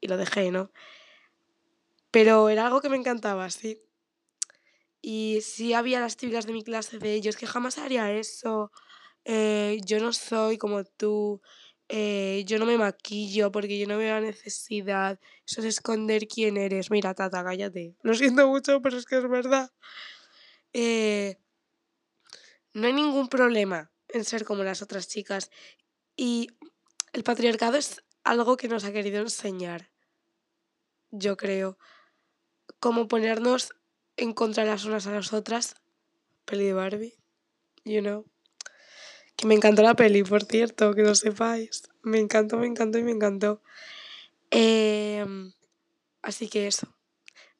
Y 0.00 0.08
lo 0.08 0.16
dejé, 0.18 0.50
¿no? 0.50 0.70
Pero 2.10 2.50
era 2.50 2.66
algo 2.66 2.82
que 2.82 2.90
me 2.90 2.96
encantaba, 2.96 3.48
sí. 3.50 3.80
Y 5.00 5.40
sí 5.42 5.72
había 5.72 6.00
las 6.00 6.16
típicas 6.16 6.46
de 6.46 6.52
mi 6.52 6.62
clase 6.62 6.98
de 6.98 7.14
ellos 7.14 7.36
que 7.36 7.46
jamás 7.46 7.78
haría 7.78 8.12
eso. 8.12 8.70
Eh, 9.24 9.80
yo 9.84 9.98
no 9.98 10.12
soy 10.12 10.58
como 10.58 10.84
tú. 10.84 11.40
Eh, 11.94 12.44
yo 12.46 12.58
no 12.58 12.64
me 12.64 12.78
maquillo 12.78 13.52
porque 13.52 13.78
yo 13.78 13.86
no 13.86 13.98
veo 13.98 14.14
la 14.14 14.22
necesidad. 14.22 15.20
Eso 15.46 15.60
es 15.60 15.66
esconder 15.66 16.26
quién 16.26 16.56
eres. 16.56 16.90
Mira, 16.90 17.12
tata, 17.12 17.44
cállate. 17.44 17.94
Lo 18.02 18.14
siento 18.14 18.48
mucho, 18.48 18.80
pero 18.80 18.96
es 18.96 19.04
que 19.04 19.18
es 19.18 19.28
verdad. 19.28 19.70
Eh, 20.72 21.36
no 22.72 22.86
hay 22.86 22.94
ningún 22.94 23.28
problema 23.28 23.92
en 24.08 24.24
ser 24.24 24.46
como 24.46 24.64
las 24.64 24.80
otras 24.80 25.06
chicas. 25.06 25.50
Y 26.16 26.48
el 27.12 27.24
patriarcado 27.24 27.76
es 27.76 28.02
algo 28.24 28.56
que 28.56 28.68
nos 28.68 28.84
ha 28.84 28.92
querido 28.92 29.20
enseñar. 29.20 29.90
Yo 31.10 31.36
creo. 31.36 31.76
Como 32.80 33.06
ponernos 33.06 33.74
en 34.16 34.32
contra 34.32 34.64
las 34.64 34.86
unas 34.86 35.06
a 35.06 35.10
las 35.10 35.34
otras. 35.34 35.74
Peli 36.46 36.64
de 36.64 36.72
Barbie. 36.72 37.18
You 37.84 38.00
know. 38.00 38.31
Que 39.36 39.46
me 39.46 39.54
encantó 39.54 39.82
la 39.82 39.94
peli, 39.94 40.22
por 40.22 40.44
cierto, 40.44 40.94
que 40.94 41.02
lo 41.02 41.14
sepáis. 41.14 41.82
Me 42.02 42.18
encantó, 42.18 42.58
me 42.58 42.66
encantó 42.66 42.98
y 42.98 43.02
me 43.02 43.12
encantó. 43.12 43.62
Em, 44.50 45.52
así 46.22 46.48
que 46.48 46.66
eso. 46.66 46.94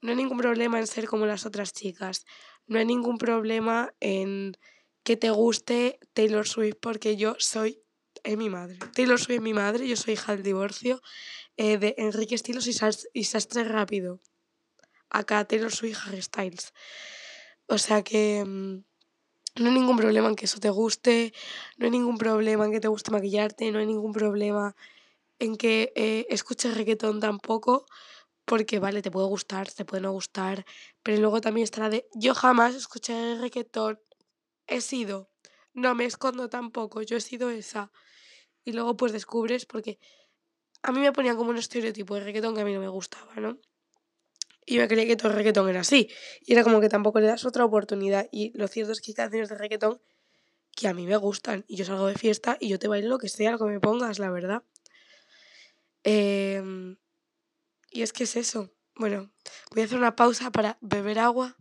No 0.00 0.10
hay 0.10 0.16
ningún 0.16 0.38
problema 0.38 0.78
en 0.78 0.86
ser 0.86 1.06
como 1.06 1.26
las 1.26 1.46
otras 1.46 1.72
chicas. 1.72 2.26
No 2.66 2.78
hay 2.78 2.84
ningún 2.84 3.18
problema 3.18 3.94
en 4.00 4.56
que 5.02 5.16
te 5.16 5.30
guste 5.30 5.98
Taylor 6.12 6.46
Swift 6.46 6.76
porque 6.80 7.16
yo 7.16 7.34
soy 7.38 7.82
es 8.24 8.36
mi 8.36 8.50
madre. 8.50 8.78
Taylor 8.94 9.18
Swift 9.18 9.38
es 9.38 9.42
mi 9.42 9.54
madre, 9.54 9.88
yo 9.88 9.96
soy 9.96 10.14
hija 10.14 10.32
del 10.32 10.42
divorcio 10.44 11.02
eh, 11.56 11.78
de 11.78 11.94
Enrique 11.98 12.34
Estilos 12.34 12.66
y, 12.66 12.76
y 13.12 13.24
Sastre 13.24 13.64
Rápido. 13.64 14.20
Acá 15.10 15.44
Taylor 15.44 15.72
Swift 15.72 15.98
Harry 16.06 16.22
Styles. 16.22 16.72
O 17.66 17.78
sea 17.78 18.02
que 18.02 18.38
em, 18.38 18.84
no 19.56 19.68
hay 19.68 19.74
ningún 19.74 19.96
problema 19.96 20.28
en 20.28 20.36
que 20.36 20.46
eso 20.46 20.60
te 20.60 20.70
guste, 20.70 21.32
no 21.76 21.86
hay 21.86 21.90
ningún 21.90 22.18
problema 22.18 22.64
en 22.64 22.72
que 22.72 22.80
te 22.80 22.88
guste 22.88 23.10
maquillarte, 23.10 23.70
no 23.70 23.78
hay 23.78 23.86
ningún 23.86 24.12
problema 24.12 24.74
en 25.38 25.56
que 25.56 25.92
eh, 25.96 26.26
escuches 26.30 26.76
reggaetón 26.76 27.20
tampoco, 27.20 27.86
porque 28.44 28.78
vale, 28.78 29.02
te 29.02 29.10
puede 29.10 29.26
gustar, 29.28 29.70
te 29.70 29.84
puede 29.84 30.02
no 30.02 30.12
gustar, 30.12 30.64
pero 31.02 31.18
luego 31.18 31.40
también 31.40 31.64
estará 31.64 31.90
de 31.90 32.08
yo 32.14 32.34
jamás 32.34 32.74
escuché 32.74 33.36
reggaetón, 33.36 34.00
he 34.66 34.80
sido, 34.80 35.30
no 35.74 35.94
me 35.94 36.04
escondo 36.06 36.48
tampoco, 36.48 37.02
yo 37.02 37.16
he 37.16 37.20
sido 37.20 37.50
esa. 37.50 37.92
Y 38.64 38.72
luego 38.72 38.96
pues 38.96 39.12
descubres 39.12 39.66
porque 39.66 39.98
a 40.82 40.92
mí 40.92 41.00
me 41.00 41.12
ponían 41.12 41.36
como 41.36 41.50
un 41.50 41.58
estereotipo 41.58 42.14
de 42.14 42.22
reggaetón 42.22 42.54
que 42.54 42.62
a 42.62 42.64
mí 42.64 42.72
no 42.74 42.80
me 42.80 42.88
gustaba, 42.88 43.34
¿no? 43.36 43.58
Y 44.64 44.78
me 44.78 44.88
creía 44.88 45.06
que 45.06 45.16
todo 45.16 45.28
el 45.28 45.34
reggaetón 45.34 45.68
era 45.68 45.80
así. 45.80 46.08
Y 46.40 46.52
era 46.52 46.62
como 46.62 46.80
que 46.80 46.88
tampoco 46.88 47.20
le 47.20 47.26
das 47.26 47.44
otra 47.44 47.64
oportunidad. 47.64 48.28
Y 48.30 48.56
lo 48.56 48.68
cierto 48.68 48.92
es 48.92 49.00
que 49.00 49.10
hay 49.10 49.14
canciones 49.14 49.48
de 49.48 49.56
reggaetón 49.56 50.00
que 50.76 50.88
a 50.88 50.94
mí 50.94 51.06
me 51.06 51.16
gustan. 51.16 51.64
Y 51.68 51.76
yo 51.76 51.84
salgo 51.84 52.06
de 52.06 52.14
fiesta 52.14 52.56
y 52.60 52.68
yo 52.68 52.78
te 52.78 52.88
bailo 52.88 53.08
lo 53.08 53.18
que 53.18 53.28
sea, 53.28 53.52
lo 53.52 53.58
que 53.58 53.64
me 53.64 53.80
pongas, 53.80 54.18
la 54.18 54.30
verdad. 54.30 54.62
Em, 56.04 56.96
y 57.90 58.02
es 58.02 58.12
que 58.12 58.24
es 58.24 58.36
eso. 58.36 58.70
Bueno, 58.96 59.32
voy 59.72 59.82
a 59.82 59.84
hacer 59.86 59.98
una 59.98 60.16
pausa 60.16 60.50
para 60.50 60.78
beber 60.80 61.18
agua 61.18 61.56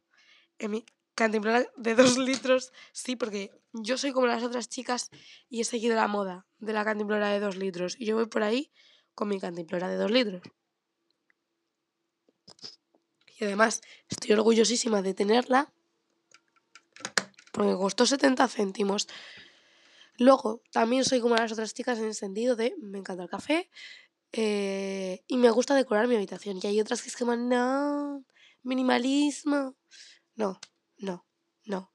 en 0.59 0.71
mi 0.71 0.85
cantimplora 1.15 1.65
de 1.77 1.95
dos 1.95 2.17
litros. 2.17 2.71
Sí, 2.93 3.15
porque 3.15 3.51
yo 3.73 3.97
soy 3.97 4.11
como 4.11 4.27
las 4.27 4.43
otras 4.43 4.69
chicas 4.69 5.09
y 5.49 5.61
he 5.61 5.63
seguido 5.63 5.95
la 5.95 6.07
moda 6.07 6.45
de 6.59 6.73
la 6.73 6.85
cantimplora 6.85 7.29
de 7.29 7.39
dos 7.39 7.55
litros. 7.57 7.95
Y 7.99 8.05
yo 8.05 8.15
voy 8.15 8.27
por 8.27 8.43
ahí 8.43 8.71
con 9.15 9.27
mi 9.27 9.39
cantimplora 9.39 9.89
de 9.89 9.95
dos 9.97 10.11
litros. 10.11 10.41
Y 13.41 13.45
además 13.45 13.81
estoy 14.07 14.33
orgullosísima 14.33 15.01
de 15.01 15.15
tenerla 15.15 15.73
porque 17.51 17.73
costó 17.73 18.05
70 18.05 18.47
céntimos. 18.47 19.07
Luego, 20.19 20.61
también 20.71 21.03
soy 21.03 21.21
como 21.21 21.35
las 21.35 21.51
otras 21.51 21.73
chicas 21.73 21.97
en 21.97 22.05
el 22.05 22.13
sentido 22.13 22.55
de 22.55 22.75
me 22.79 22.99
encanta 22.99 23.23
el 23.23 23.29
café 23.29 23.71
eh, 24.31 25.23
y 25.25 25.37
me 25.37 25.49
gusta 25.49 25.73
decorar 25.73 26.07
mi 26.07 26.15
habitación. 26.15 26.59
Y 26.61 26.67
hay 26.67 26.79
otras 26.79 27.01
que 27.01 27.09
es 27.09 27.17
como, 27.17 27.35
no, 27.35 28.23
minimalismo. 28.61 29.75
No, 30.35 30.59
no, 30.99 31.25
no. 31.65 31.91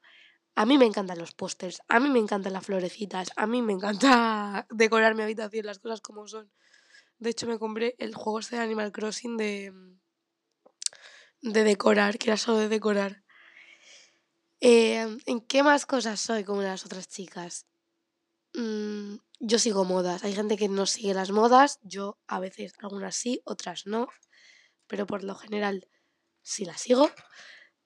A 0.53 0.65
mí 0.65 0.77
me 0.77 0.85
encantan 0.85 1.17
los 1.17 1.33
pósters, 1.33 1.81
a 1.87 2.01
mí 2.01 2.09
me 2.09 2.19
encantan 2.19 2.51
las 2.51 2.65
florecitas, 2.65 3.29
a 3.37 3.47
mí 3.47 3.61
me 3.61 3.71
encanta 3.71 4.67
decorar 4.69 5.15
mi 5.15 5.23
habitación, 5.23 5.65
las 5.65 5.79
cosas 5.79 6.01
como 6.01 6.27
son. 6.27 6.51
De 7.19 7.29
hecho, 7.29 7.47
me 7.47 7.57
compré 7.57 7.95
el 7.99 8.15
juego 8.15 8.39
este 8.39 8.57
de 8.57 8.63
Animal 8.63 8.91
Crossing 8.91 9.37
de, 9.37 9.71
de 11.41 11.63
decorar, 11.63 12.17
que 12.17 12.29
era 12.29 12.37
solo 12.37 12.59
de 12.59 12.69
decorar. 12.69 13.23
Eh, 14.59 15.17
¿En 15.25 15.41
qué 15.41 15.63
más 15.63 15.85
cosas 15.85 16.19
soy 16.19 16.43
como 16.43 16.61
las 16.61 16.85
otras 16.85 17.07
chicas? 17.07 17.65
Mm, 18.53 19.17
yo 19.39 19.59
sigo 19.59 19.85
modas. 19.85 20.23
Hay 20.23 20.33
gente 20.33 20.57
que 20.57 20.69
no 20.69 20.85
sigue 20.85 21.13
las 21.13 21.31
modas. 21.31 21.79
Yo 21.83 22.17
a 22.27 22.39
veces 22.39 22.73
algunas 22.79 23.15
sí, 23.15 23.41
otras 23.45 23.85
no. 23.85 24.07
Pero 24.87 25.05
por 25.07 25.23
lo 25.23 25.35
general 25.35 25.87
sí 26.41 26.65
las 26.65 26.81
sigo. 26.81 27.11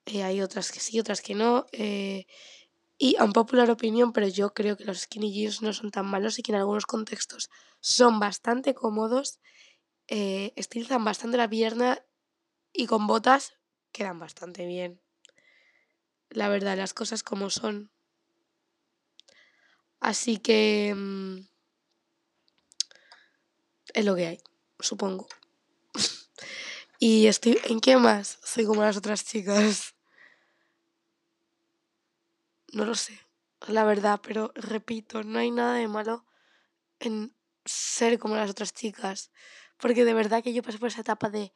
Eh, 0.05 0.23
hay 0.23 0.41
otras 0.41 0.71
que 0.71 0.79
sí, 0.79 0.99
otras 0.99 1.21
que 1.21 1.35
no. 1.35 1.65
Eh, 1.71 2.25
y 2.97 3.15
a 3.17 3.23
un 3.25 3.33
popular 3.33 3.69
opinión, 3.71 4.13
pero 4.13 4.27
yo 4.27 4.53
creo 4.53 4.77
que 4.77 4.85
los 4.85 5.01
skinny 5.01 5.33
jeans 5.33 5.61
no 5.61 5.73
son 5.73 5.91
tan 5.91 6.05
malos 6.05 6.39
y 6.39 6.43
que 6.43 6.51
en 6.51 6.59
algunos 6.59 6.85
contextos 6.85 7.49
son 7.79 8.19
bastante 8.19 8.75
cómodos, 8.75 9.39
eh, 10.07 10.53
estilizan 10.55 11.03
bastante 11.05 11.37
la 11.37 11.49
pierna 11.49 12.03
y 12.73 12.87
con 12.87 13.07
botas 13.07 13.53
quedan 13.91 14.19
bastante 14.19 14.65
bien. 14.65 15.01
La 16.29 16.49
verdad, 16.49 16.77
las 16.77 16.93
cosas 16.93 17.23
como 17.23 17.49
son. 17.49 17.91
Así 19.99 20.37
que... 20.37 20.93
Mm, 20.95 21.39
es 23.93 24.05
lo 24.05 24.15
que 24.15 24.27
hay, 24.27 24.41
supongo. 24.79 25.27
y 26.99 27.27
estoy... 27.27 27.59
¿En 27.65 27.81
qué 27.81 27.97
más? 27.97 28.39
Soy 28.43 28.65
como 28.65 28.81
las 28.81 28.97
otras 28.97 29.25
chicas. 29.25 29.95
No 32.73 32.85
lo 32.85 32.95
sé, 32.95 33.19
la 33.67 33.83
verdad, 33.83 34.21
pero 34.23 34.53
repito, 34.55 35.23
no 35.23 35.39
hay 35.39 35.51
nada 35.51 35.75
de 35.75 35.89
malo 35.89 36.25
en 36.99 37.35
ser 37.65 38.17
como 38.17 38.37
las 38.37 38.49
otras 38.49 38.73
chicas. 38.73 39.31
Porque 39.77 40.05
de 40.05 40.13
verdad 40.13 40.41
que 40.41 40.53
yo 40.53 40.63
pasé 40.63 40.77
por 40.77 40.87
esa 40.87 41.01
etapa 41.01 41.29
de, 41.29 41.51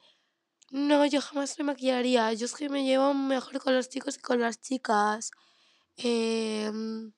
no, 0.72 1.06
yo 1.06 1.22
jamás 1.22 1.58
me 1.60 1.66
maquillaría, 1.66 2.34
yo 2.34 2.46
es 2.46 2.54
que 2.54 2.70
me 2.70 2.84
llevo 2.84 3.14
mejor 3.14 3.60
con 3.62 3.76
los 3.76 3.90
chicos 3.90 4.18
que 4.18 4.24
con 4.24 4.40
las 4.40 4.62
chicas. 4.62 5.32
Em, 5.98 7.14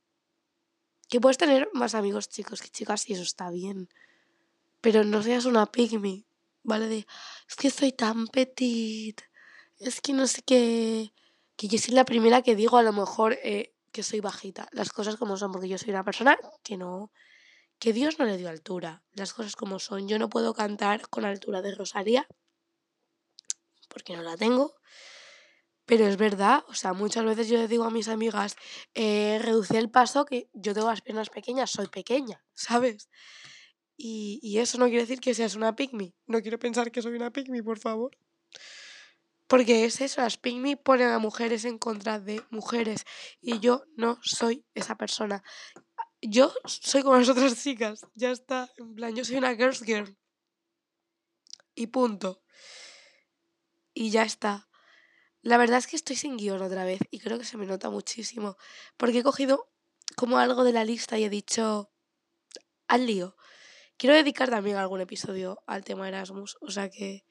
que 1.09 1.21
puedes 1.21 1.37
tener 1.37 1.69
más 1.73 1.95
amigos 1.95 2.29
chicos 2.29 2.61
que 2.61 2.69
chicas 2.69 3.09
y 3.09 3.13
eso 3.13 3.23
está 3.23 3.49
bien. 3.49 3.89
Pero 4.81 5.03
no 5.03 5.23
seas 5.23 5.45
una 5.45 5.65
pygmy, 5.65 6.25
¿vale? 6.63 6.87
De, 6.87 7.07
es 7.49 7.55
que 7.55 7.69
soy 7.69 7.91
tan 7.93 8.27
petit, 8.27 9.21
es 9.79 10.01
que 10.01 10.13
no 10.13 10.27
sé 10.27 10.41
qué... 10.43 11.13
Que 11.55 11.67
yo 11.67 11.79
soy 11.79 11.95
la 11.95 12.05
primera 12.05 12.43
que 12.43 12.55
digo 12.55 12.77
a 12.77 12.83
lo 12.83 12.93
mejor... 12.93 13.37
Eh, 13.43 13.73
que 13.91 14.03
soy 14.03 14.19
bajita, 14.19 14.67
las 14.73 14.91
cosas 14.91 15.15
como 15.15 15.37
son, 15.37 15.51
porque 15.51 15.67
yo 15.67 15.79
soy 15.79 15.89
una 15.89 16.03
persona 16.03 16.37
que 16.61 16.77
no, 16.77 17.11
que 17.79 17.93
Dios 17.93 18.19
no 18.19 18.25
le 18.25 18.37
dio 18.37 18.47
altura, 18.47 19.01
las 19.13 19.33
cosas 19.33 19.55
como 19.55 19.79
son. 19.79 20.07
Yo 20.07 20.19
no 20.19 20.29
puedo 20.29 20.53
cantar 20.53 21.09
con 21.09 21.25
altura 21.25 21.63
de 21.63 21.73
Rosalía, 21.73 22.27
porque 23.87 24.15
no 24.15 24.23
la 24.23 24.37
tengo. 24.37 24.75
Pero 25.85 26.05
es 26.05 26.17
verdad, 26.17 26.63
o 26.67 26.73
sea, 26.73 26.91
muchas 26.93 27.23
veces 27.23 27.47
yo 27.47 27.57
le 27.57 27.67
digo 27.69 27.85
a 27.85 27.89
mis 27.89 28.09
amigas, 28.09 28.57
eh, 28.93 29.39
reduce 29.41 29.77
el 29.77 29.89
paso, 29.89 30.25
que 30.25 30.49
yo 30.53 30.73
tengo 30.73 30.89
las 30.89 31.01
piernas 31.01 31.29
pequeñas, 31.29 31.71
soy 31.71 31.87
pequeña, 31.87 32.43
¿sabes? 32.53 33.09
Y, 33.95 34.39
y 34.43 34.59
eso 34.59 34.77
no 34.77 34.85
quiere 34.85 35.01
decir 35.03 35.21
que 35.21 35.33
seas 35.33 35.55
una 35.55 35.75
pygmy. 35.75 36.13
No 36.25 36.41
quiero 36.41 36.59
pensar 36.59 36.91
que 36.91 37.01
soy 37.01 37.13
una 37.15 37.31
pygmy, 37.31 37.61
por 37.61 37.79
favor. 37.79 38.11
Porque 39.47 39.85
es 39.85 40.01
eso, 40.01 40.21
las 40.21 40.37
pygmy 40.37 40.75
ponen 40.75 41.07
a 41.07 41.19
mujeres 41.19 41.63
en 41.63 41.77
contra 41.77 42.19
de 42.19 42.43
mujeres 42.49 43.05
y 43.39 43.59
yo 43.59 43.83
no 43.95 44.19
soy 44.21 44.65
esa 44.75 44.97
persona. 44.97 45.41
Yo 46.21 46.53
soy 46.65 47.01
como 47.03 47.17
las 47.17 47.29
otras 47.29 47.63
chicas, 47.63 48.05
ya 48.13 48.31
está, 48.31 48.69
en 48.77 48.93
plan, 48.95 49.15
yo 49.15 49.23
soy 49.23 49.37
una 49.37 49.55
girls 49.55 49.83
girl. 49.83 50.17
Y 51.75 51.87
punto. 51.87 52.41
Y 53.99 54.11
ya 54.11 54.21
está. 54.21 54.69
La 55.41 55.57
verdad 55.57 55.79
es 55.79 55.87
que 55.87 55.95
estoy 55.95 56.15
sin 56.15 56.37
guion 56.37 56.61
otra 56.61 56.85
vez 56.85 56.99
y 57.09 57.17
creo 57.17 57.39
que 57.39 57.45
se 57.45 57.57
me 57.57 57.65
nota 57.65 57.89
muchísimo. 57.89 58.55
Porque 58.95 59.19
he 59.19 59.23
cogido 59.23 59.71
como 60.15 60.37
algo 60.37 60.63
de 60.63 60.71
la 60.71 60.85
lista 60.85 61.17
y 61.17 61.23
he 61.23 61.31
dicho 61.31 61.89
al 62.87 63.07
lío. 63.07 63.35
Quiero 63.97 64.15
dedicar 64.15 64.51
también 64.51 64.77
algún 64.77 65.01
episodio 65.01 65.63
al 65.65 65.83
tema 65.83 66.07
Erasmus, 66.07 66.59
o 66.61 66.69
sea 66.69 66.91
que, 66.91 67.25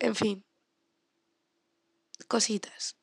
en 0.00 0.16
fin, 0.16 0.44
cositas. 2.26 2.96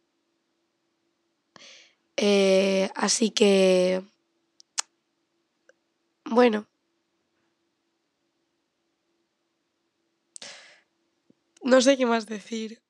Eh, 2.18 2.90
así 2.94 3.32
que, 3.32 4.04
bueno. 6.26 6.68
No 11.66 11.82
sé 11.82 11.98
qué 11.98 12.06
más 12.06 12.28
decir. 12.28 12.84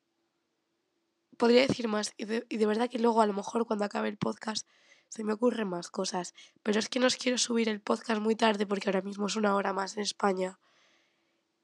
Podría 1.37 1.65
decir 1.65 1.87
más 1.87 2.13
y 2.17 2.25
de, 2.25 2.65
verdad 2.65 2.89
que 2.89 2.99
luego 2.99 3.21
a 3.21 3.25
lo 3.25 3.31
mejor 3.31 3.65
cuando 3.65 3.85
acabe 3.85 4.09
el 4.09 4.17
podcast 4.17 4.67
se 5.07 5.23
me 5.23 5.31
ocurren 5.31 5.69
más 5.69 5.89
cosas. 5.89 6.33
Pero 6.61 6.79
es 6.79 6.89
que 6.89 6.99
no 6.99 7.07
os 7.07 7.15
quiero 7.15 7.37
subir 7.37 7.69
el 7.69 7.79
podcast 7.79 8.19
muy 8.19 8.35
tarde 8.35 8.67
porque 8.67 8.89
ahora 8.89 9.01
mismo 9.01 9.27
es 9.27 9.37
una 9.37 9.55
hora 9.55 9.71
más 9.71 9.95
en 9.95 10.03
España. 10.03 10.59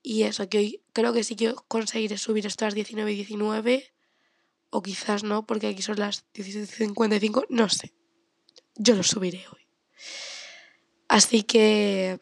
Y 0.02 0.24
eso, 0.24 0.48
que 0.48 0.58
hoy 0.60 0.84
creo 0.94 1.12
que 1.12 1.26
sí 1.26 1.36
que 1.36 1.54
conseguiré 1.68 2.18
subir 2.18 2.48
esto 2.48 2.64
a 2.64 2.68
las 2.68 2.76
19 2.76 3.12
y 3.12 3.16
19 3.16 3.94
o 4.70 4.82
quizás 4.82 5.26
no, 5.26 5.46
porque 5.46 5.68
aquí 5.68 5.82
son 5.82 6.00
las 6.00 6.26
17.55, 6.34 7.48
no 7.50 7.68
sé. 7.68 7.94
Yo 8.76 8.96
lo 8.96 9.04
subiré 9.04 9.46
hoy. 9.52 9.68
Así 11.10 11.44
que 11.44 12.22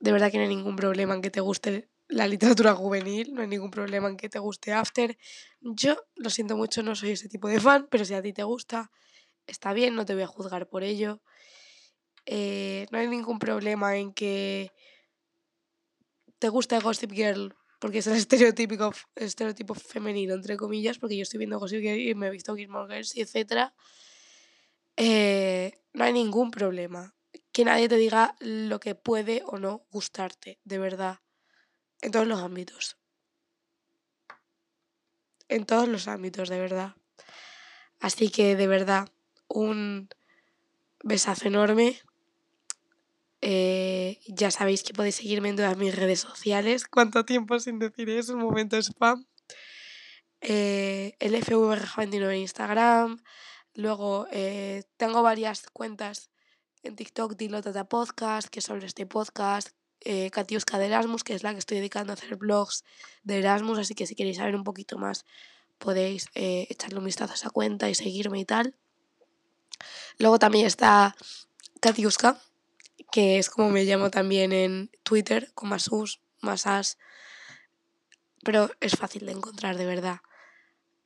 de 0.00 0.12
verdad 0.12 0.30
que 0.30 0.38
no 0.38 0.44
hay 0.44 0.48
ningún 0.48 0.76
problema 0.76 1.14
en 1.14 1.20
que 1.20 1.30
te 1.30 1.40
guste 1.42 1.90
la 2.08 2.26
literatura 2.28 2.74
juvenil, 2.74 3.34
no 3.34 3.42
hay 3.42 3.48
ningún 3.48 3.70
problema 3.70 4.08
en 4.08 4.16
que 4.16 4.28
te 4.28 4.38
guste 4.38 4.72
After. 4.72 5.16
Yo 5.60 5.96
lo 6.14 6.30
siento 6.30 6.56
mucho, 6.56 6.82
no 6.82 6.94
soy 6.94 7.10
ese 7.12 7.28
tipo 7.28 7.48
de 7.48 7.60
fan, 7.60 7.88
pero 7.90 8.04
si 8.04 8.14
a 8.14 8.22
ti 8.22 8.32
te 8.32 8.44
gusta, 8.44 8.90
está 9.46 9.72
bien, 9.72 9.94
no 9.94 10.04
te 10.04 10.14
voy 10.14 10.22
a 10.22 10.28
juzgar 10.28 10.68
por 10.68 10.82
ello. 10.82 11.20
Eh, 12.26 12.86
no 12.90 12.98
hay 12.98 13.08
ningún 13.08 13.38
problema 13.38 13.96
en 13.96 14.12
que 14.12 14.72
te 16.38 16.48
guste 16.48 16.78
Gossip 16.78 17.12
Girl 17.12 17.54
porque 17.78 17.98
es 17.98 18.06
el 18.06 18.14
estereotípico, 18.14 18.92
estereotipo 19.14 19.74
femenino, 19.74 20.34
entre 20.34 20.56
comillas, 20.56 20.98
porque 20.98 21.16
yo 21.16 21.22
estoy 21.22 21.38
viendo 21.38 21.58
Gossip 21.58 21.80
Girl 21.80 22.00
y 22.00 22.14
me 22.14 22.28
he 22.28 22.30
visto 22.30 22.54
Gilmore 22.54 22.92
Girls 22.92 23.16
etc. 23.16 23.72
Eh, 24.96 25.72
no 25.92 26.04
hay 26.04 26.12
ningún 26.12 26.50
problema. 26.50 27.14
Que 27.52 27.64
nadie 27.64 27.88
te 27.88 27.96
diga 27.96 28.34
lo 28.40 28.80
que 28.80 28.94
puede 28.94 29.42
o 29.46 29.58
no 29.58 29.86
gustarte, 29.90 30.58
de 30.64 30.78
verdad. 30.78 31.20
En 32.00 32.12
todos 32.12 32.26
los 32.26 32.40
ámbitos. 32.40 32.96
En 35.48 35.64
todos 35.64 35.88
los 35.88 36.08
ámbitos, 36.08 36.48
de 36.48 36.60
verdad. 36.60 36.96
Así 38.00 38.30
que, 38.30 38.56
de 38.56 38.66
verdad, 38.66 39.08
un 39.48 40.08
besazo 41.02 41.48
enorme. 41.48 42.00
Eh, 43.40 44.20
ya 44.26 44.50
sabéis 44.50 44.82
que 44.82 44.92
podéis 44.92 45.16
seguirme 45.16 45.50
en 45.50 45.56
todas 45.56 45.76
mis 45.76 45.94
redes 45.94 46.20
sociales. 46.20 46.86
¿Cuánto 46.86 47.24
tiempo 47.24 47.58
sin 47.60 47.78
decir 47.78 48.10
eso? 48.10 48.34
Un 48.34 48.40
momento 48.40 48.76
spam. 48.76 49.26
Eh, 50.40 51.16
el 51.20 51.34
FV29 51.34 52.30
en 52.30 52.40
Instagram. 52.40 53.22
Luego 53.74 54.26
eh, 54.30 54.84
tengo 54.96 55.22
varias 55.22 55.66
cuentas 55.70 56.30
en 56.82 56.96
TikTok, 56.96 57.36
Dilo 57.36 57.62
Tata 57.62 57.88
Podcast, 57.88 58.48
que 58.48 58.60
son 58.60 58.82
este 58.82 59.06
podcast. 59.06 59.76
Eh, 60.00 60.30
Katiuska 60.30 60.78
de 60.78 60.86
Erasmus, 60.86 61.24
que 61.24 61.34
es 61.34 61.42
la 61.42 61.52
que 61.52 61.58
estoy 61.58 61.78
dedicando 61.78 62.12
a 62.12 62.14
hacer 62.14 62.36
blogs 62.36 62.84
de 63.24 63.38
Erasmus. 63.38 63.78
Así 63.78 63.94
que 63.94 64.06
si 64.06 64.14
queréis 64.14 64.36
saber 64.36 64.54
un 64.54 64.64
poquito 64.64 64.98
más, 64.98 65.24
podéis 65.78 66.28
eh, 66.34 66.66
echarle 66.70 66.98
un 66.98 67.04
vistazo 67.04 67.32
a 67.32 67.36
esa 67.36 67.50
cuenta 67.50 67.88
y 67.90 67.94
seguirme 67.94 68.38
y 68.38 68.44
tal. 68.44 68.74
Luego 70.18 70.38
también 70.38 70.66
está 70.66 71.16
Katiuska, 71.80 72.40
que 73.10 73.38
es 73.38 73.50
como 73.50 73.70
me 73.70 73.84
llamo 73.84 74.10
también 74.10 74.52
en 74.52 74.90
Twitter, 75.02 75.50
con 75.54 75.68
más 75.68 75.88
us, 75.88 76.20
más 76.40 76.66
as. 76.66 76.98
Pero 78.42 78.70
es 78.80 78.96
fácil 78.96 79.26
de 79.26 79.32
encontrar, 79.32 79.76
de 79.76 79.86
verdad. 79.86 80.20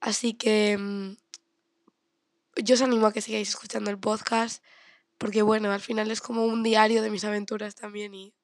Así 0.00 0.34
que 0.34 0.76
mm, 0.78 1.16
yo 2.56 2.74
os 2.74 2.82
animo 2.82 3.06
a 3.06 3.12
que 3.12 3.20
sigáis 3.20 3.48
escuchando 3.48 3.90
el 3.90 3.98
podcast, 3.98 4.62
porque 5.18 5.42
bueno, 5.42 5.72
al 5.72 5.80
final 5.80 6.10
es 6.10 6.20
como 6.20 6.44
un 6.44 6.62
diario 6.62 7.02
de 7.02 7.10
mis 7.10 7.24
aventuras 7.24 7.74
también 7.74 8.14
y 8.14 8.34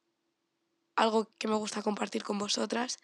algo 0.97 1.31
que 1.39 1.49
me 1.49 1.55
gusta 1.55 1.83
compartir 1.83 2.25
con 2.25 2.39
vosotras. 2.39 2.99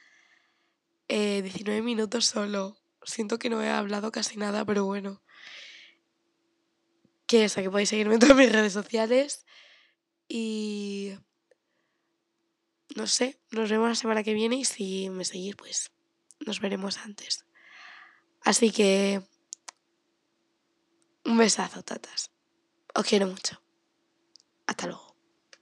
19 1.08 1.78
eh, 1.78 1.82
minutos 1.82 2.26
solo. 2.26 2.76
Siento 3.04 3.38
que 3.38 3.50
no 3.50 3.62
he 3.62 3.70
hablado 3.70 4.12
casi 4.12 4.36
nada, 4.36 4.64
pero 4.64 4.84
bueno. 4.84 5.22
Que 7.26 7.44
eso, 7.44 7.62
que 7.62 7.70
podéis 7.70 7.90
seguirme 7.90 8.14
en 8.14 8.20
todas 8.20 8.36
mis 8.36 8.50
redes 8.50 8.72
sociales. 8.72 9.44
Y 10.28 11.12
no 12.96 13.06
sé, 13.06 13.40
nos 13.50 13.70
vemos 13.70 13.88
la 13.88 13.94
semana 13.94 14.22
que 14.22 14.34
viene 14.34 14.56
y 14.56 14.64
si 14.64 15.10
me 15.10 15.24
seguís, 15.24 15.56
pues 15.56 15.92
nos 16.40 16.60
veremos 16.60 16.98
antes. 16.98 17.44
Así 18.42 18.70
que 18.70 19.22
Un 21.24 21.38
besazo, 21.38 21.82
tatas. 21.82 22.30
Os 22.94 23.06
quiero 23.06 23.26
mucho. 23.28 23.62